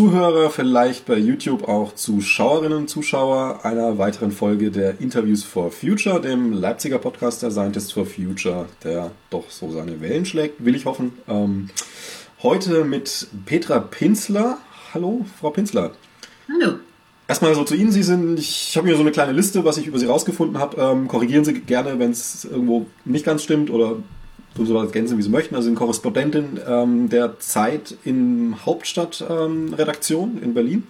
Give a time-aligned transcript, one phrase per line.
[0.00, 6.22] Zuhörer, vielleicht bei YouTube auch Zuschauerinnen und Zuschauer einer weiteren Folge der Interviews for Future,
[6.22, 10.86] dem Leipziger Podcast der Scientists for Future, der doch so seine Wellen schlägt, will ich
[10.86, 11.12] hoffen.
[11.28, 11.68] Ähm,
[12.42, 14.56] heute mit Petra Pinzler.
[14.94, 15.92] Hallo, Frau Pinzler.
[16.48, 16.76] Hallo.
[17.28, 17.92] Erstmal so zu Ihnen.
[17.92, 20.80] Sie sind, ich habe mir so eine kleine Liste, was ich über Sie rausgefunden habe.
[20.80, 23.96] Ähm, korrigieren Sie gerne, wenn es irgendwo nicht ganz stimmt oder
[24.54, 25.54] tun Sie was ergänzen, wie Sie möchten.
[25.54, 30.86] Also sind Korrespondentin ähm, der Zeit in Hauptstadtredaktion ähm, in Berlin.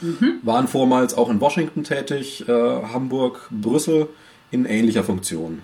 [0.00, 0.40] Mhm.
[0.42, 4.08] Waren vormals auch in Washington tätig, äh, Hamburg, Brüssel
[4.50, 5.62] in ähnlicher Funktion.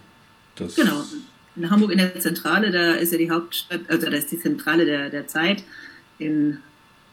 [0.56, 1.02] Das genau.
[1.56, 4.84] In Hamburg in der Zentrale, da ist ja die Hauptstadt, also da ist die Zentrale
[4.84, 5.64] der, der Zeit.
[6.18, 6.58] In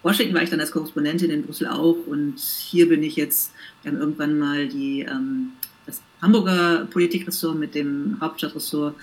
[0.04, 1.98] Washington war ich dann als Korrespondentin, in Brüssel auch.
[2.06, 5.54] Und hier bin ich jetzt, wir haben irgendwann mal die, ähm,
[5.86, 8.96] das Hamburger Politikressort mit dem Hauptstadtressort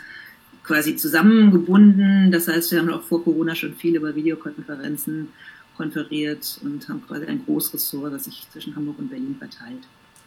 [0.64, 2.32] quasi zusammengebunden.
[2.32, 5.28] Das heißt, wir haben auch vor Corona schon viel über Videokonferenzen
[5.76, 9.82] konferiert und haben quasi ein Großressort, das sich zwischen Hamburg und Berlin verteilt.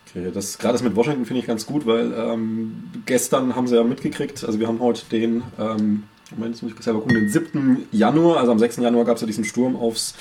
[0.09, 3.75] Okay, das gerade das mit Washington finde ich ganz gut, weil ähm, gestern haben sie
[3.75, 7.29] ja mitgekriegt, also wir haben heute den, ähm, Moment, jetzt muss ich selber gucken, den
[7.29, 7.87] 7.
[7.91, 8.77] Januar, also am 6.
[8.77, 10.15] Januar gab es ja diesen Sturm aufs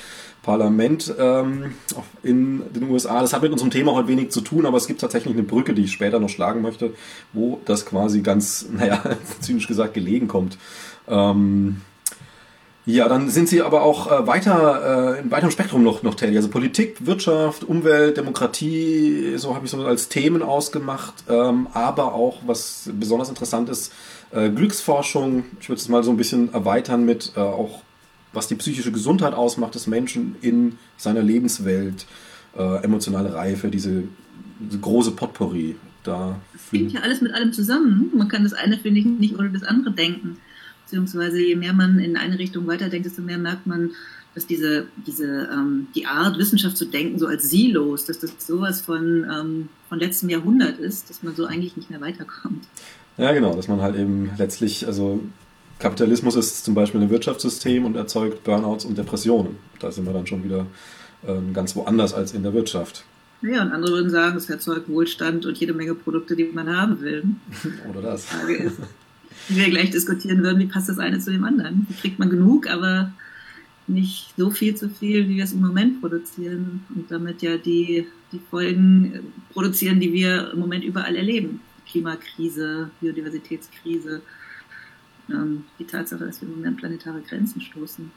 [0.47, 1.73] Parlament ähm,
[2.23, 3.19] in den USA.
[3.19, 5.73] Das hat mit unserem Thema heute wenig zu tun, aber es gibt tatsächlich eine Brücke,
[5.73, 6.93] die ich später noch schlagen möchte,
[7.33, 9.03] wo das quasi ganz, naja,
[9.41, 10.57] zynisch gesagt, gelegen kommt.
[11.09, 11.81] Ähm,
[12.85, 16.37] ja, dann sind Sie aber auch äh, weiter äh, im weiteren Spektrum noch, noch tätig.
[16.37, 21.25] Also Politik, Wirtschaft, Umwelt, Demokratie, so habe ich so als Themen ausgemacht.
[21.27, 23.91] Ähm, aber auch, was besonders interessant ist,
[24.31, 25.43] äh, Glücksforschung.
[25.59, 27.81] Ich würde es mal so ein bisschen erweitern mit äh, auch
[28.33, 32.05] was die psychische Gesundheit ausmacht des Menschen in seiner Lebenswelt,
[32.55, 34.03] äh, emotionale Reife, diese,
[34.59, 35.75] diese, große Potpourri.
[36.03, 38.11] Da das hängt ja alles mit allem zusammen.
[38.15, 40.37] Man kann das eine, finde ich, nicht ohne das andere denken.
[40.85, 43.91] Beziehungsweise je mehr man in eine Richtung weiterdenkt, desto mehr merkt man,
[44.37, 48.81] dass diese, diese ähm, die Art, Wissenschaft zu denken, so als Silos, dass das sowas
[48.81, 52.65] von, ähm, von letztem Jahrhundert ist, dass man so eigentlich nicht mehr weiterkommt.
[53.17, 55.21] Ja, genau, dass man halt eben letztlich, also
[55.79, 59.57] Kapitalismus ist zum Beispiel ein Wirtschaftssystem und erzeugt Burnouts und Depressionen.
[59.79, 60.65] Da sind wir dann schon wieder
[61.23, 63.03] äh, ganz woanders als in der Wirtschaft.
[63.43, 66.99] Ja, und andere würden sagen, es erzeugt Wohlstand und jede Menge Produkte, die man haben
[67.01, 67.23] will.
[67.89, 68.23] Oder das.
[68.23, 68.77] Die Frage ist,
[69.49, 71.85] wie wir gleich diskutieren würden, wie passt das eine zu dem anderen?
[71.87, 73.11] Wie kriegt man genug, aber
[73.85, 78.07] nicht so viel zu viel, wie wir es im Moment produzieren und damit ja die,
[78.31, 79.19] die Folgen äh,
[79.53, 81.61] produzieren, die wir im Moment überall erleben.
[81.89, 84.21] Klimakrise, Biodiversitätskrise,
[85.29, 88.11] ähm, die Tatsache, dass wir im Moment planetare Grenzen stoßen.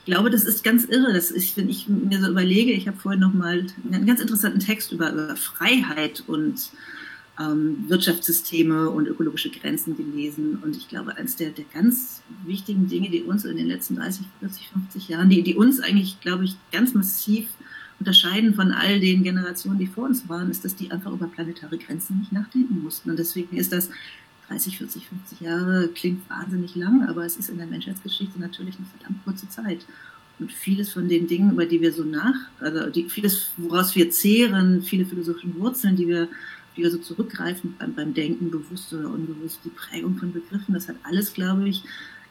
[0.00, 1.12] Ich glaube, das ist ganz irre.
[1.12, 4.58] Das ist, wenn ich mir so überlege, ich habe vorhin noch mal einen ganz interessanten
[4.58, 6.72] Text über, über Freiheit und
[7.38, 10.58] ähm, Wirtschaftssysteme und ökologische Grenzen gelesen.
[10.62, 14.26] Und ich glaube, eines der, der ganz wichtigen Dinge, die uns in den letzten 30,
[14.40, 17.46] 40, 50 Jahren, die, die uns eigentlich, glaube ich, ganz massiv
[18.00, 21.78] unterscheiden von all den Generationen, die vor uns waren, ist, dass die einfach über planetare
[21.78, 23.10] Grenzen nicht nachdenken mussten.
[23.10, 23.90] Und deswegen ist das
[24.48, 28.86] 30, 40, 50 Jahre klingt wahnsinnig lang, aber es ist in der Menschheitsgeschichte natürlich eine
[28.86, 29.86] verdammt kurze Zeit.
[30.38, 34.10] Und vieles von den Dingen, über die wir so nach, also die, vieles, woraus wir
[34.10, 36.28] zehren, viele philosophische Wurzeln, die wir,
[36.76, 40.88] die wir so zurückgreifen beim, beim Denken, bewusst oder unbewusst, die Prägung von Begriffen, das
[40.88, 41.84] hat alles, glaube ich,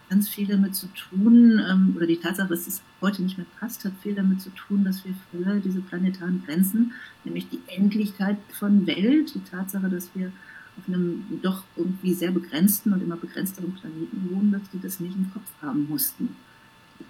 [0.09, 3.85] ganz viel damit zu tun, ähm, oder die Tatsache, dass es heute nicht mehr passt,
[3.85, 6.91] hat viel damit zu tun, dass wir früher diese planetaren Grenzen,
[7.23, 10.33] nämlich die Endlichkeit von Welt, die Tatsache, dass wir
[10.81, 15.15] auf einem doch irgendwie sehr begrenzten und immer begrenzteren Planeten wohnen, dass die das nicht
[15.15, 16.35] im Kopf haben mussten.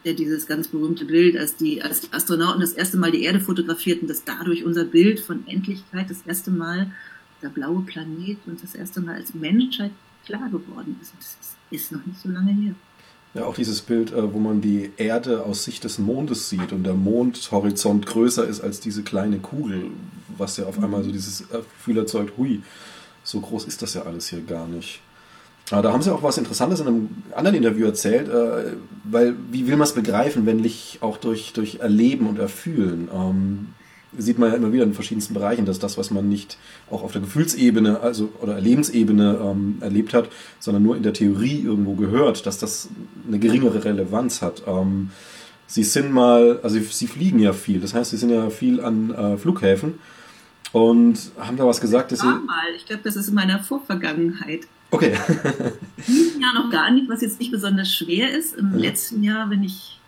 [0.04, 3.40] Ja, dieses ganz berühmte Bild, als die, als die Astronauten das erste Mal die Erde
[3.40, 6.92] fotografierten, dass dadurch unser Bild von Endlichkeit das erste Mal
[7.42, 9.92] der blaue Planet und das erste Mal als Menschheit
[10.26, 11.14] klar geworden ist.
[11.18, 12.76] Das ist noch nicht so lange her.
[13.34, 16.84] Ja, auch dieses Bild, äh, wo man die Erde aus Sicht des Mondes sieht und
[16.84, 19.92] der Mondhorizont größer ist als diese kleine Kugel,
[20.38, 22.62] was ja auf einmal so dieses Gefühl erzeugt, hui,
[23.32, 25.02] so groß ist das ja alles hier gar nicht.
[25.72, 28.74] Aber da haben sie auch was Interessantes in einem anderen Interview erzählt, äh,
[29.06, 33.08] weil wie will man es begreifen, wenn nicht auch durch, durch Erleben und Erfühlen?
[33.14, 33.68] Ähm,
[34.18, 36.58] sieht man ja immer wieder in verschiedensten Bereichen, dass das, was man nicht
[36.90, 40.28] auch auf der Gefühlsebene also, oder Erlebensebene ähm, erlebt hat,
[40.60, 42.90] sondern nur in der Theorie irgendwo gehört, dass das
[43.26, 44.64] eine geringere Relevanz hat.
[44.68, 45.12] Ähm,
[45.68, 49.12] sie sind mal, also sie fliegen ja viel, das heißt, sie sind ja viel an
[49.12, 49.94] äh, Flughäfen
[50.72, 52.26] und haben da was gesagt, dass sie.
[52.26, 52.76] Mal.
[52.76, 54.62] Ich glaube, das ist in meiner Vorvergangenheit.
[54.92, 55.18] Okay.
[56.08, 58.56] In diesem Jahr noch gar nicht, was jetzt nicht besonders schwer ist.
[58.56, 58.90] Im ja.
[58.90, 60.00] letzten Jahr, wenn ich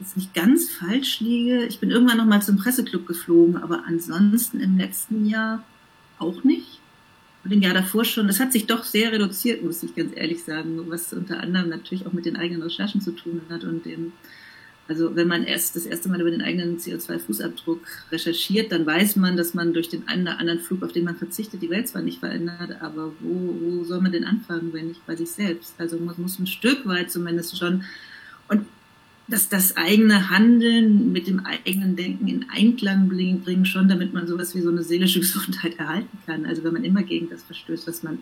[0.00, 4.58] jetzt nicht ganz falsch liege, ich bin irgendwann noch mal zum Presseclub geflogen, aber ansonsten
[4.58, 5.62] im letzten Jahr
[6.18, 6.80] auch nicht.
[7.44, 8.26] Und im Jahr davor schon.
[8.26, 12.06] Das hat sich doch sehr reduziert, muss ich ganz ehrlich sagen, was unter anderem natürlich
[12.06, 14.12] auch mit den eigenen Recherchen zu tun hat und dem
[14.86, 17.80] Also wenn man erst das erste Mal über den eigenen CO2-Fußabdruck
[18.12, 21.16] recherchiert, dann weiß man, dass man durch den einen oder anderen Flug, auf den man
[21.16, 25.06] verzichtet, die Welt zwar nicht verändert, aber wo, wo soll man denn anfangen, wenn nicht
[25.06, 25.74] bei sich selbst?
[25.78, 27.84] Also man muss ein Stück weit zumindest schon
[28.48, 28.66] und
[29.26, 34.54] dass das eigene Handeln mit dem eigenen Denken in Einklang bringen, schon, damit man sowas
[34.54, 36.44] wie so eine seelische Gesundheit erhalten kann.
[36.44, 38.18] Also wenn man immer gegen das verstößt, was man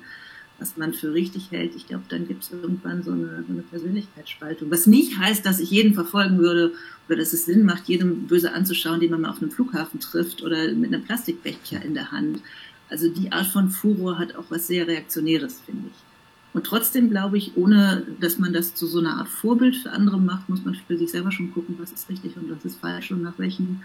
[0.63, 3.63] was man für richtig hält, ich glaube, dann gibt es irgendwann so eine, so eine,
[3.63, 4.71] Persönlichkeitsspaltung.
[4.71, 6.73] Was nicht heißt, dass ich jeden verfolgen würde
[7.09, 10.41] oder dass es Sinn macht, jedem böse anzuschauen, den man mal auf einem Flughafen trifft
[10.41, 12.41] oder mit einem Plastikbecher in der Hand.
[12.89, 16.55] Also die Art von Furor hat auch was sehr Reaktionäres, finde ich.
[16.55, 20.21] Und trotzdem glaube ich, ohne dass man das zu so einer Art Vorbild für andere
[20.21, 23.11] macht, muss man für sich selber schon gucken, was ist richtig und was ist falsch
[23.11, 23.83] und nach welchen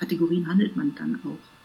[0.00, 1.55] Kategorien handelt man dann auch.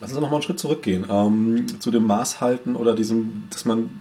[0.00, 4.00] Lass uns noch mal einen Schritt zurückgehen ähm, zu dem Maßhalten oder diesem, dass man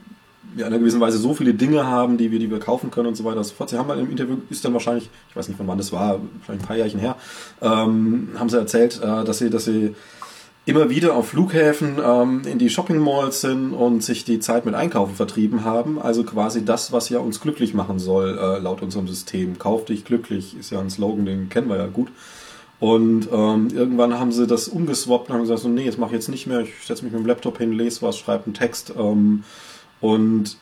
[0.56, 3.16] in einer gewissen Weise so viele Dinge haben, die wir, die wir kaufen können und
[3.16, 3.38] so weiter.
[3.38, 5.92] Also, Sie haben mal im Interview, ist dann wahrscheinlich, ich weiß nicht von wann das
[5.92, 7.16] war, vielleicht ein paar Jährchen her,
[7.62, 9.96] ähm, haben Sie erzählt, äh, dass Sie, dass Sie
[10.66, 14.76] immer wieder auf Flughäfen ähm, in die Shopping Malls sind und sich die Zeit mit
[14.76, 16.02] Einkaufen vertrieben haben.
[16.02, 19.60] Also quasi das, was ja uns glücklich machen soll, äh, laut unserem System.
[19.60, 22.10] Kauf dich glücklich ist ja ein Slogan, den kennen wir ja gut.
[22.80, 26.16] Und ähm, irgendwann haben sie das umgeswappt und haben gesagt, so, nee, jetzt mache ich
[26.16, 26.62] jetzt nicht mehr.
[26.62, 28.94] Ich setze mich mit dem Laptop hin, lese was, schreibe einen Text.
[28.98, 29.44] Ähm,
[30.02, 30.58] und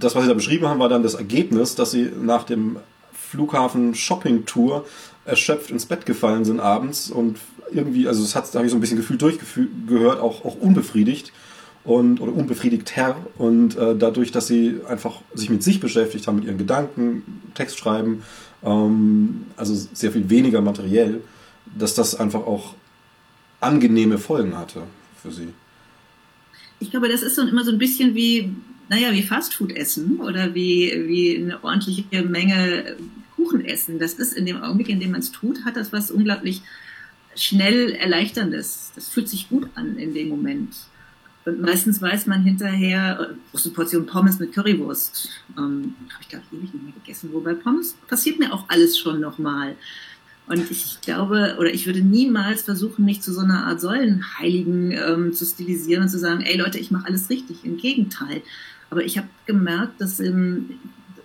[0.00, 2.78] das, was sie da beschrieben haben, war dann das Ergebnis, dass sie nach dem
[3.12, 4.86] Flughafen Shopping Tour
[5.24, 7.38] erschöpft ins Bett gefallen sind abends und
[7.70, 11.32] irgendwie, also das hat, da habe ich so ein bisschen Gefühl durchgehört, auch, auch unbefriedigt
[11.84, 16.36] und oder unbefriedigt Herr und äh, dadurch, dass sie einfach sich mit sich beschäftigt haben,
[16.36, 18.22] mit ihren Gedanken, Text schreiben,
[18.64, 21.20] ähm, also sehr viel weniger materiell,
[21.76, 22.74] dass das einfach auch
[23.60, 24.82] angenehme Folgen hatte
[25.20, 25.48] für sie.
[26.80, 28.54] Ich glaube, das ist so immer so ein bisschen wie,
[28.88, 32.96] naja, wie Fastfood essen oder wie, wie eine ordentliche Menge
[33.34, 33.98] Kuchen essen.
[33.98, 36.62] Das ist in dem Augenblick, in dem man es tut, hat das was unglaublich
[37.34, 38.92] schnell Erleichterndes.
[38.94, 40.74] Das fühlt sich gut an in dem Moment.
[41.44, 46.58] Und meistens weiß man hinterher, große Portion Pommes mit Currywurst, ähm, habe ich glaube ich
[46.58, 47.30] ewig nicht mehr gegessen.
[47.32, 49.76] Wobei Pommes passiert mir auch alles schon nochmal.
[50.48, 55.32] Und ich glaube, oder ich würde niemals versuchen, mich zu so einer Art Säulenheiligen ähm,
[55.34, 57.64] zu stilisieren und zu sagen, ey Leute, ich mache alles richtig.
[57.64, 58.42] Im Gegenteil.
[58.88, 60.70] Aber ich habe gemerkt, dass im,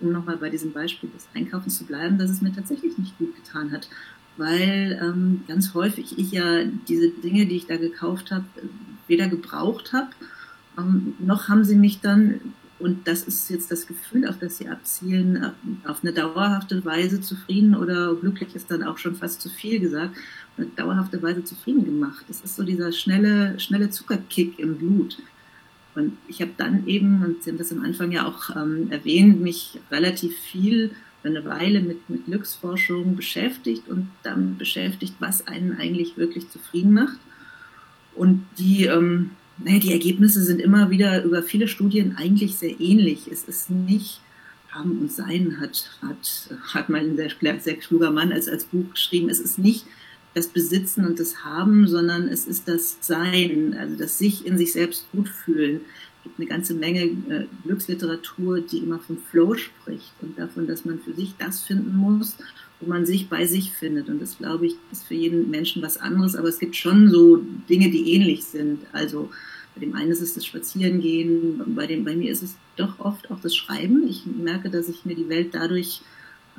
[0.00, 3.34] um nochmal bei diesem Beispiel des Einkaufens zu bleiben, dass es mir tatsächlich nicht gut
[3.34, 3.88] getan hat.
[4.36, 8.44] Weil ähm, ganz häufig ich ja diese Dinge, die ich da gekauft habe,
[9.06, 10.10] weder gebraucht habe,
[10.76, 12.40] ähm, noch haben sie mich dann
[12.84, 17.18] und das ist jetzt das Gefühl, auf das sie abzielen, äh, auf eine dauerhafte Weise
[17.18, 20.14] zufrieden oder glücklich ist dann auch schon fast zu viel gesagt,
[20.58, 22.26] eine dauerhafte Weise zufrieden gemacht.
[22.28, 25.16] Das ist so dieser schnelle, schnelle Zuckerkick im Blut.
[25.94, 29.40] Und ich habe dann eben, und Sie haben das am Anfang ja auch ähm, erwähnt,
[29.40, 30.90] mich relativ viel
[31.22, 37.18] eine Weile mit, mit Glücksforschung beschäftigt und dann beschäftigt, was einen eigentlich wirklich zufrieden macht.
[38.14, 43.28] Und die ähm, naja, die Ergebnisse sind immer wieder über viele Studien eigentlich sehr ähnlich.
[43.30, 44.20] Es ist nicht
[44.70, 47.30] haben und sein, hat, hat, hat mal ein sehr,
[47.60, 49.30] sehr kluger Mann als, als Buch geschrieben.
[49.30, 49.86] Es ist nicht
[50.34, 54.72] das Besitzen und das Haben, sondern es ist das Sein, also das sich in sich
[54.72, 55.80] selbst gut fühlen.
[56.18, 60.84] Es gibt eine ganze Menge äh, Glücksliteratur, die immer vom Flow spricht und davon, dass
[60.84, 62.36] man für sich das finden muss,
[62.84, 64.08] wo man sich bei sich findet.
[64.08, 67.36] Und das, glaube ich, ist für jeden Menschen was anderes, aber es gibt schon so
[67.68, 68.80] Dinge, die ähnlich sind.
[68.92, 69.30] Also
[69.74, 73.30] bei dem einen ist es das Spazierengehen, bei, dem, bei mir ist es doch oft
[73.30, 74.06] auch das Schreiben.
[74.08, 76.02] Ich merke, dass ich mir die Welt dadurch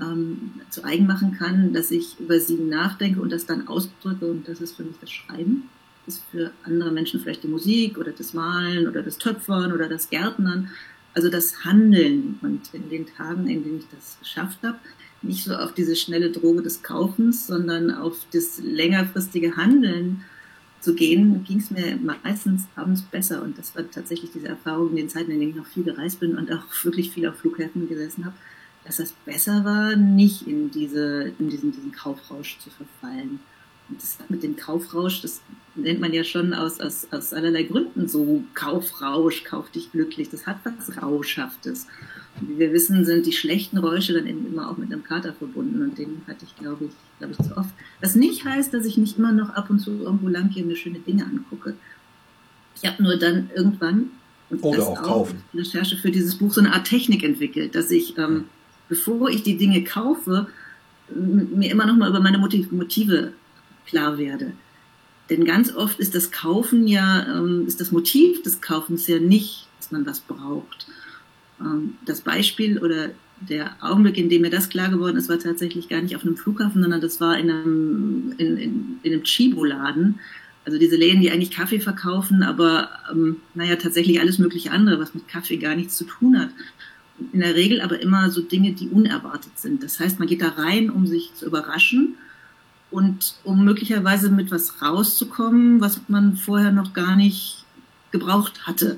[0.01, 4.47] ähm, zu eigen machen kann, dass ich über sie nachdenke und das dann ausdrücke und
[4.47, 5.69] das ist für mich das Schreiben.
[6.05, 9.87] Das ist für andere Menschen vielleicht die Musik oder das Malen oder das Töpfern oder
[9.87, 10.69] das Gärtnern.
[11.13, 12.37] Also das Handeln.
[12.41, 14.77] Und in den Tagen, in denen ich das geschafft habe,
[15.25, 20.23] nicht so auf diese schnelle Droge des Kaufens, sondern auf das längerfristige Handeln
[20.81, 23.41] zu gehen, ging es mir meistens abends besser.
[23.41, 26.19] Und das war tatsächlich diese Erfahrung in den Zeiten, in denen ich noch viel gereist
[26.19, 28.35] bin und auch wirklich viel auf Flughäfen gesessen habe,
[28.85, 33.39] dass es besser war, nicht in, diese, in diesen, diesen Kaufrausch zu verfallen.
[33.89, 35.41] Und das mit dem Kaufrausch, das
[35.75, 40.29] nennt man ja schon aus, aus, aus allerlei Gründen so Kaufrausch, kauf dich glücklich.
[40.29, 41.87] Das hat was Rauschhaftes.
[42.41, 45.81] Wie wir wissen, sind die schlechten Räusche dann eben immer auch mit einem Kater verbunden
[45.81, 47.69] und den hatte ich, glaube ich, glaube ich, zu oft.
[48.01, 50.75] Was nicht heißt, dass ich nicht immer noch ab und zu irgendwo lang und mir
[50.75, 51.75] schöne Dinge angucke.
[52.75, 54.11] Ich habe nur dann irgendwann
[54.49, 55.43] und Oder auch, auch kaufen.
[55.53, 58.45] Recherche für dieses Buch so eine Art Technik entwickelt, dass ich, ähm,
[58.89, 60.47] bevor ich die Dinge kaufe,
[61.09, 63.33] mir immer noch mal über meine Motive
[63.85, 64.53] klar werde.
[65.29, 69.67] Denn ganz oft ist das Kaufen ja, ähm, ist das Motiv des Kaufens ja nicht,
[69.79, 70.87] dass man was braucht,
[72.05, 76.01] das Beispiel oder der Augenblick, in dem mir das klar geworden ist, war tatsächlich gar
[76.01, 80.19] nicht auf einem Flughafen, sondern das war in einem, in, in, in einem Chibo-Laden.
[80.65, 85.13] Also diese Läden, die eigentlich Kaffee verkaufen, aber ähm, naja, tatsächlich alles mögliche andere, was
[85.13, 86.49] mit Kaffee gar nichts zu tun hat.
[87.33, 89.83] In der Regel aber immer so Dinge, die unerwartet sind.
[89.83, 92.15] Das heißt, man geht da rein, um sich zu überraschen
[92.89, 97.63] und um möglicherweise mit was rauszukommen, was man vorher noch gar nicht
[98.11, 98.97] gebraucht hatte.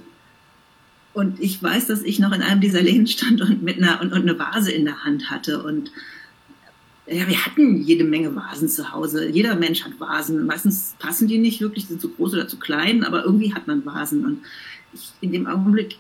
[1.18, 4.14] Und ich weiß, dass ich noch in einem dieser Läden stand und mit einer und,
[4.14, 5.92] und eine Vase in der Hand hatte und
[7.08, 9.28] ja, wir hatten jede Menge Vasen zu Hause.
[9.28, 10.46] Jeder Mensch hat Vasen.
[10.46, 13.84] Meistens passen die nicht wirklich, sind zu groß oder zu klein, aber irgendwie hat man
[13.84, 14.26] Vasen.
[14.26, 14.42] Und
[14.94, 15.98] ich, in dem Augenblick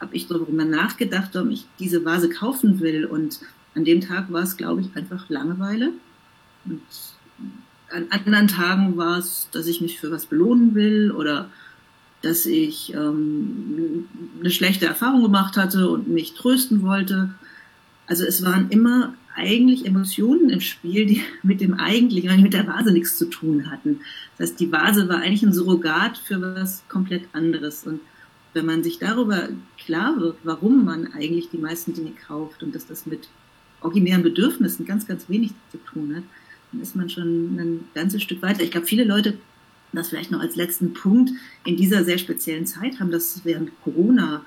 [0.00, 3.04] habe ich darüber nachgedacht, ob ich diese Vase kaufen will.
[3.04, 3.38] Und
[3.76, 5.92] an dem Tag war es, glaube ich, einfach Langeweile.
[6.64, 6.80] Und
[7.90, 11.48] an anderen Tagen war es, dass ich mich für was belohnen will oder
[12.22, 14.08] dass ich ähm,
[14.40, 17.34] eine schlechte Erfahrung gemacht hatte und mich trösten wollte.
[18.06, 22.92] Also es waren immer eigentlich Emotionen im Spiel, die mit dem eigentlichen, mit der Vase
[22.92, 24.00] nichts zu tun hatten.
[24.36, 27.86] Das heißt, die Vase war eigentlich ein Surrogat für was komplett anderes.
[27.86, 28.00] Und
[28.52, 29.48] wenn man sich darüber
[29.78, 33.28] klar wird, warum man eigentlich die meisten Dinge kauft und dass das mit
[33.80, 36.24] originären Bedürfnissen ganz, ganz wenig zu tun hat,
[36.72, 38.62] dann ist man schon ein ganzes Stück weiter.
[38.62, 39.38] Ich glaube, viele Leute,
[39.96, 41.30] das vielleicht noch als letzten Punkt,
[41.64, 44.44] in dieser sehr speziellen Zeit haben das während Corona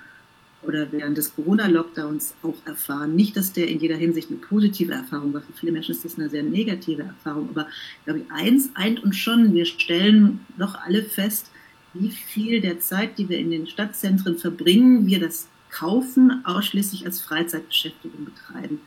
[0.63, 3.15] oder während des Corona-Lockdowns auch erfahren.
[3.15, 5.41] Nicht, dass der in jeder Hinsicht eine positive Erfahrung war.
[5.41, 7.49] Für viele Menschen ist das eine sehr negative Erfahrung.
[7.49, 7.67] Aber
[7.99, 11.49] ich glaube, eins eint uns schon, wir stellen doch alle fest,
[11.93, 17.21] wie viel der Zeit, die wir in den Stadtzentren verbringen, wir das Kaufen ausschließlich als
[17.21, 18.81] Freizeitbeschäftigung betreiben.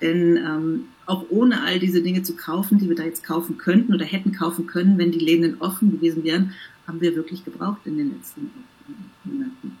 [0.00, 3.94] Denn ähm, auch ohne all diese Dinge zu kaufen, die wir da jetzt kaufen könnten
[3.94, 6.52] oder hätten kaufen können, wenn die Läden offen gewesen wären,
[6.86, 8.50] haben wir wirklich gebraucht in den letzten
[9.24, 9.78] Monaten.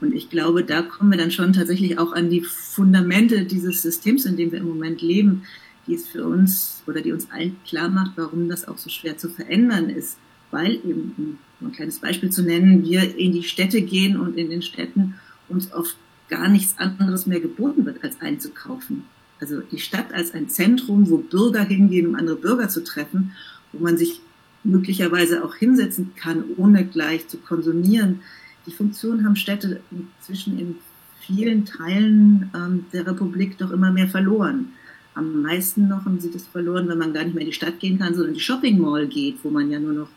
[0.00, 4.26] Und ich glaube, da kommen wir dann schon tatsächlich auch an die Fundamente dieses Systems,
[4.26, 5.42] in dem wir im Moment leben,
[5.86, 9.16] die es für uns oder die uns allen klar macht, warum das auch so schwer
[9.16, 10.18] zu verändern ist.
[10.50, 14.50] Weil eben, um ein kleines Beispiel zu nennen, wir in die Städte gehen und in
[14.50, 15.14] den Städten
[15.48, 15.96] uns oft
[16.28, 19.04] gar nichts anderes mehr geboten wird, als einzukaufen.
[19.40, 23.32] Also die Stadt als ein Zentrum, wo Bürger hingehen, um andere Bürger zu treffen,
[23.72, 24.20] wo man sich
[24.64, 28.20] möglicherweise auch hinsetzen kann, ohne gleich zu konsumieren,
[28.66, 30.76] die Funktion haben Städte inzwischen in
[31.20, 34.72] vielen Teilen ähm, der Republik doch immer mehr verloren.
[35.14, 37.78] Am meisten noch haben sie das verloren, wenn man gar nicht mehr in die Stadt
[37.78, 40.08] gehen kann, sondern in die Shopping Mall geht, wo man ja nur noch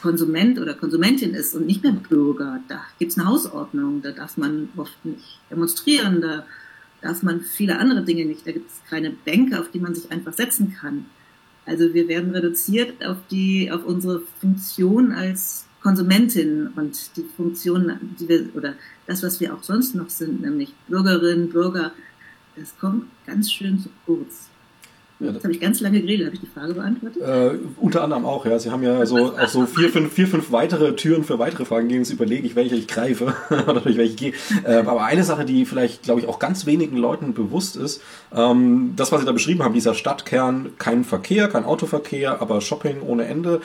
[0.00, 2.60] Konsument oder Konsumentin ist und nicht mehr Bürger.
[2.66, 6.44] Da gibt es eine Hausordnung, da darf man oft nicht demonstrieren, da
[7.02, 8.46] darf man viele andere Dinge nicht.
[8.46, 11.06] Da gibt es keine Bänke, auf die man sich einfach setzen kann.
[11.66, 18.28] Also wir werden reduziert auf die, auf unsere Funktion als Konsumentin und die Funktion, die
[18.28, 18.74] wir, oder
[19.06, 21.92] das, was wir auch sonst noch sind, nämlich Bürgerinnen, Bürger,
[22.56, 24.48] das kommt ganz schön zu kurz.
[25.22, 26.26] Ja, Jetzt habe ich ganz lange geredet.
[26.26, 27.22] Habe ich die Frage beantwortet?
[27.22, 28.58] Äh, unter anderem auch, ja.
[28.58, 31.88] Sie haben ja so auch so vier, fünf, vier, fünf weitere Türen für weitere Fragen
[31.88, 31.98] gehen.
[31.98, 34.32] Jetzt überlege ich, welche ich greife oder durch welche ich gehe.
[34.64, 38.02] Äh, aber eine Sache, die vielleicht, glaube ich, auch ganz wenigen Leuten bewusst ist,
[38.34, 43.02] ähm, das, was Sie da beschrieben haben, dieser Stadtkern, kein Verkehr, kein Autoverkehr, aber Shopping
[43.02, 43.60] ohne Ende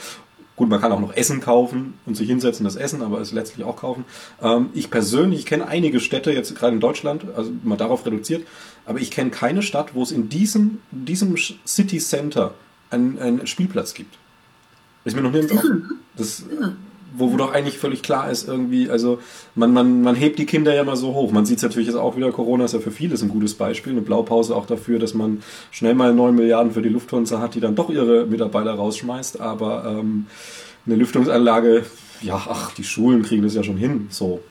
[0.58, 3.64] Gut, man kann auch noch Essen kaufen und sich hinsetzen, das Essen, aber es letztlich
[3.64, 4.06] auch kaufen.
[4.42, 8.46] Ähm, ich persönlich, ich kenne einige Städte, jetzt gerade in Deutschland, also mal darauf reduziert,
[8.86, 12.56] aber ich kenne keine Stadt, wo es in diesem, diesem City Center
[12.90, 14.18] einen, einen Spielplatz gibt.
[15.06, 15.64] ist mir noch nirgends auf.
[16.16, 16.44] Das,
[17.16, 19.20] wo, wo doch eigentlich völlig klar ist, irgendwie, also
[19.56, 21.32] man, man, man hebt die Kinder ja mal so hoch.
[21.32, 23.94] Man sieht es natürlich jetzt auch wieder, Corona ist ja für vieles ein gutes Beispiel,
[23.94, 27.60] eine Blaupause auch dafür, dass man schnell mal 9 Milliarden für die Lufthansa hat, die
[27.60, 30.28] dann doch ihre Mitarbeiter rausschmeißt, aber ähm,
[30.86, 31.86] eine Lüftungsanlage,
[32.22, 34.42] ja, ach, die Schulen kriegen das ja schon hin, so.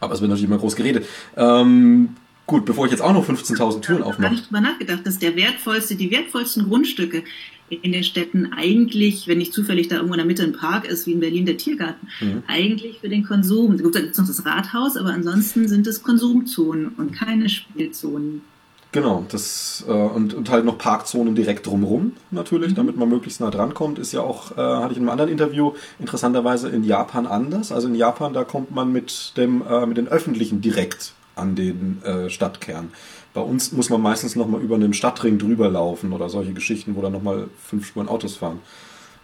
[0.00, 1.06] Aber es wird natürlich immer groß geredet.
[1.36, 2.16] Ähm,
[2.48, 4.20] Gut, bevor ich jetzt auch noch 15.000 Türen aufmache.
[4.20, 7.22] Ich habe ich drüber nachgedacht, dass der wertvollste, die wertvollsten Grundstücke
[7.68, 11.06] in den Städten eigentlich, wenn nicht zufällig da irgendwo in der Mitte ein Park ist,
[11.06, 12.42] wie in Berlin der Tiergarten, mhm.
[12.46, 13.74] eigentlich für den Konsum.
[13.74, 18.42] Es gibt noch das Rathaus, aber ansonsten sind es Konsumzonen und keine Spielzonen.
[18.90, 22.76] Genau, das äh, und, und halt noch Parkzonen direkt drumherum natürlich, mhm.
[22.76, 23.98] damit man möglichst nah dran kommt.
[23.98, 27.70] Ist ja auch, äh, hatte ich in einem anderen Interview interessanterweise in Japan anders.
[27.70, 32.02] Also in Japan, da kommt man mit dem äh, mit den öffentlichen direkt an den
[32.02, 32.88] äh, Stadtkern.
[33.34, 37.02] Bei uns muss man meistens nochmal über einen Stadtring drüber laufen oder solche Geschichten, wo
[37.02, 38.60] dann nochmal fünf Spuren Autos fahren.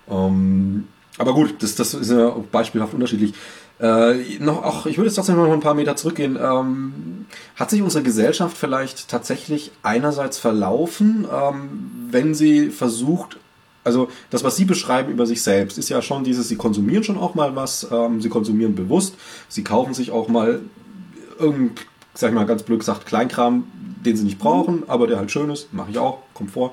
[0.09, 3.35] Ähm, aber gut, das, das ist ja beispielhaft unterschiedlich.
[3.81, 6.39] Äh, noch, auch, ich würde jetzt trotzdem noch ein paar Meter zurückgehen.
[6.41, 13.39] Ähm, hat sich unsere Gesellschaft vielleicht tatsächlich einerseits verlaufen, ähm, wenn sie versucht,
[13.83, 17.19] also das, was Sie beschreiben über sich selbst, ist ja schon dieses, Sie konsumieren schon
[17.19, 19.17] auch mal was, ähm, Sie konsumieren bewusst,
[19.49, 20.61] Sie kaufen sich auch mal
[21.39, 21.75] irgendein
[22.15, 23.65] sag ich mal ganz blöd gesagt, Kleinkram,
[24.05, 26.73] den sie nicht brauchen, aber der halt schön ist, mache ich auch, kommt vor.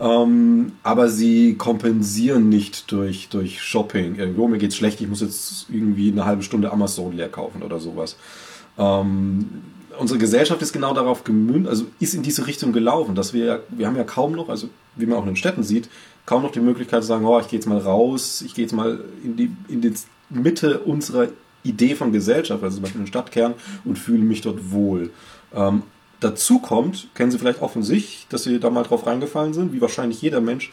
[0.00, 4.16] Ähm, aber sie kompensieren nicht durch, durch Shopping.
[4.16, 7.80] Irgendwo, mir geht's schlecht, ich muss jetzt irgendwie eine halbe Stunde Amazon leer kaufen oder
[7.80, 8.16] sowas.
[8.78, 9.62] Ähm,
[9.98, 13.86] unsere Gesellschaft ist genau darauf gemünzt, also ist in diese Richtung gelaufen, dass wir, wir
[13.86, 15.90] haben ja kaum noch, also wie man auch in den Städten sieht,
[16.24, 18.72] kaum noch die Möglichkeit zu sagen, oh, ich gehe jetzt mal raus, ich gehe jetzt
[18.72, 19.92] mal in die, in die
[20.30, 21.28] Mitte unserer
[21.62, 25.10] Idee von Gesellschaft, also zum Beispiel in den Stadtkern, und fühle mich dort wohl.
[25.54, 25.82] Ähm,
[26.20, 29.72] dazu kommt, kennen Sie vielleicht auch von sich, dass Sie da mal drauf reingefallen sind,
[29.72, 30.70] wie wahrscheinlich jeder Mensch,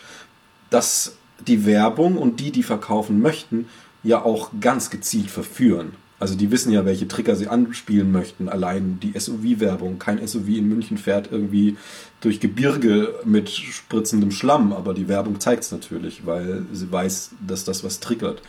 [0.69, 3.67] dass die Werbung und die, die verkaufen möchten,
[4.03, 5.93] ja auch ganz gezielt verführen.
[6.19, 8.49] Also die wissen ja, welche Trigger sie anspielen möchten.
[8.49, 9.99] Allein die SUV-Werbung.
[9.99, 11.77] Kein SUV in München fährt irgendwie
[12.21, 17.65] durch Gebirge mit spritzendem Schlamm, aber die Werbung zeigt es natürlich, weil sie weiß, dass
[17.65, 18.41] das was triggert.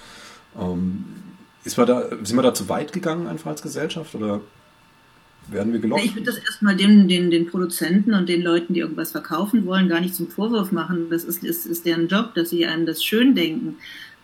[0.59, 1.05] Ähm,
[1.65, 4.41] ist man da, sind wir da zu weit gegangen einfach als Gesellschaft oder
[5.53, 6.05] werden wir gelockt?
[6.05, 9.89] Ich würde das erstmal den, den, den Produzenten und den Leuten, die irgendwas verkaufen wollen,
[9.89, 11.09] gar nicht zum Vorwurf machen.
[11.11, 13.77] Das ist, ist, ist deren Job, dass sie einem das schön denken.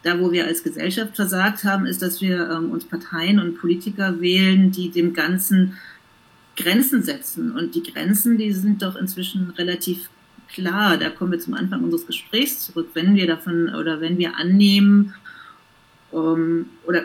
[0.02, 4.20] Da, wo wir als Gesellschaft versagt haben, ist, dass wir ähm, uns Parteien und Politiker
[4.20, 5.78] wählen, die dem Ganzen
[6.56, 7.52] Grenzen setzen.
[7.52, 10.10] Und die Grenzen, die sind doch inzwischen relativ
[10.48, 10.98] klar.
[10.98, 12.90] Da kommen wir zum Anfang unseres Gesprächs zurück.
[12.94, 15.14] Wenn wir davon oder wenn wir annehmen
[16.12, 17.04] ähm, oder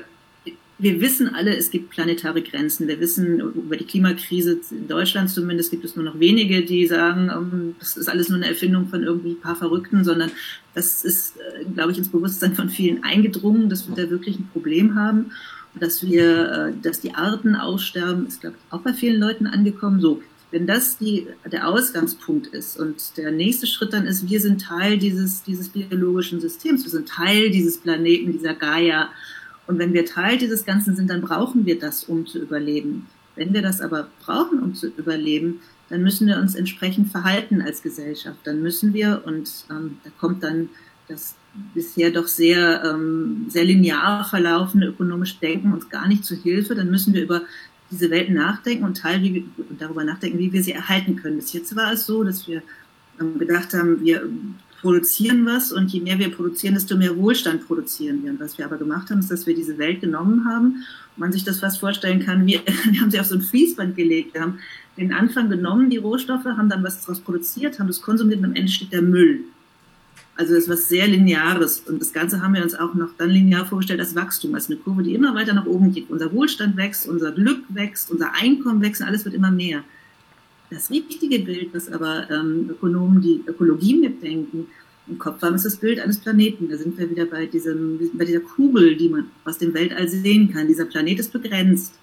[0.79, 2.87] wir wissen alle, es gibt planetare Grenzen.
[2.87, 7.29] Wir wissen über die Klimakrise in Deutschland zumindest gibt es nur noch wenige, die sagen,
[7.29, 10.31] ähm, das ist alles nur eine Erfindung von irgendwie ein paar Verrückten, sondern
[10.73, 14.49] das ist, äh, glaube ich, ins Bewusstsein von vielen eingedrungen, dass wir da wirklich ein
[14.53, 15.31] Problem haben.
[15.73, 19.47] Und dass wir, äh, dass die Arten aussterben, ist, glaube ich, auch bei vielen Leuten
[19.47, 19.99] angekommen.
[19.99, 24.61] So, wenn das die, der Ausgangspunkt ist und der nächste Schritt dann ist, wir sind
[24.61, 29.09] Teil dieses, dieses biologischen Systems, wir sind Teil dieses Planeten, dieser Gaia,
[29.69, 33.05] und wenn wir Teil dieses Ganzen sind, dann brauchen wir das, um zu überleben.
[33.35, 37.83] Wenn wir das aber brauchen, um zu überleben, dann müssen wir uns entsprechend verhalten als
[37.83, 38.39] Gesellschaft.
[38.45, 40.69] Dann müssen wir, und ähm, da kommt dann
[41.07, 41.35] das
[41.75, 46.89] bisher doch sehr, ähm, sehr linear verlaufende ökonomische Denken uns gar nicht zu Hilfe, dann
[46.89, 47.43] müssen wir über
[47.91, 49.45] diese Welt nachdenken und Teil wie,
[49.77, 51.35] darüber nachdenken, wie wir sie erhalten können.
[51.35, 52.63] Bis jetzt war es so, dass wir
[53.21, 54.27] ähm, gedacht haben, wir
[54.81, 58.31] produzieren was und je mehr wir produzieren, desto mehr Wohlstand produzieren wir.
[58.31, 61.31] Und was wir aber gemacht haben, ist, dass wir diese Welt genommen haben und man
[61.31, 62.61] sich das fast vorstellen kann, wir,
[62.91, 64.33] wir haben sie auf so ein Fließband gelegt.
[64.33, 64.59] Wir haben
[64.97, 68.55] den Anfang genommen, die Rohstoffe, haben dann was daraus produziert, haben das konsumiert und am
[68.55, 69.43] Ende steht der Müll.
[70.39, 71.81] Also das ist was sehr Lineares.
[71.81, 74.77] Und das Ganze haben wir uns auch noch dann linear vorgestellt als Wachstum, als eine
[74.77, 76.09] Kurve, die immer weiter nach oben geht.
[76.09, 79.83] Unser Wohlstand wächst, unser Glück wächst, unser Einkommen wächst, alles wird immer mehr.
[80.69, 84.67] Das richtige Bild, was aber ähm, Ökonomen, die Ökologie mitdenken,
[85.07, 86.69] im Kopf haben, ist das Bild eines Planeten.
[86.69, 90.53] Da sind wir wieder bei, diesem, bei dieser Kugel, die man aus dem Weltall sehen
[90.53, 90.67] kann.
[90.67, 91.95] Dieser Planet ist begrenzt.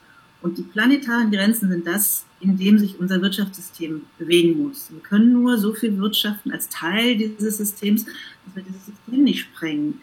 [0.42, 4.90] Und die planetaren Grenzen sind das, in dem sich unser Wirtschaftssystem bewegen muss.
[4.90, 9.40] Wir können nur so viel wirtschaften als Teil dieses Systems, dass wir dieses System nicht
[9.40, 10.00] sprengen.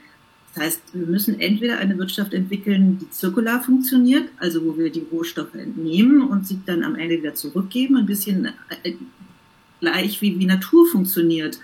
[0.54, 5.06] Das heißt, wir müssen entweder eine Wirtschaft entwickeln, die zirkular funktioniert, also wo wir die
[5.12, 8.50] Rohstoffe entnehmen und sie dann am Ende wieder zurückgeben, ein bisschen
[8.84, 8.94] äh,
[9.80, 11.60] gleich wie, wie Natur funktioniert.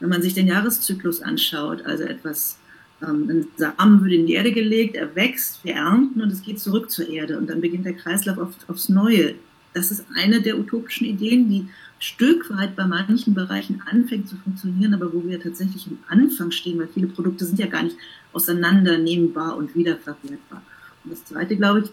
[0.00, 2.58] Wenn man sich den Jahreszyklus anschaut, also etwas,
[3.00, 6.58] ähm, ein Samen wird in die Erde gelegt, er wächst, wir ernten und es geht
[6.58, 9.36] zurück zur Erde und dann beginnt der Kreislauf auf, aufs Neue.
[9.72, 11.68] Das ist eine der utopischen Ideen, die
[12.00, 16.80] Stück weit bei manchen Bereichen anfängt zu funktionieren, aber wo wir tatsächlich am Anfang stehen,
[16.80, 17.96] weil viele Produkte sind ja gar nicht
[18.32, 20.62] auseinandernehmbar und wiederverwertbar.
[21.04, 21.90] Und das Zweite, glaube ich,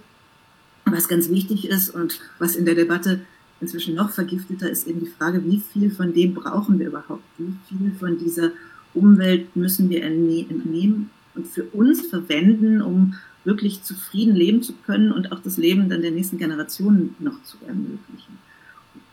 [0.86, 3.22] was ganz wichtig ist und was in der Debatte
[3.62, 7.24] inzwischen noch vergifteter ist eben die Frage, wie viel von dem brauchen wir überhaupt?
[7.38, 8.52] Wie viel von dieser
[8.94, 15.32] Umwelt müssen wir entnehmen und für uns verwenden, um wirklich zufrieden leben zu können und
[15.32, 18.40] auch das Leben dann der nächsten Generationen noch zu ermöglichen?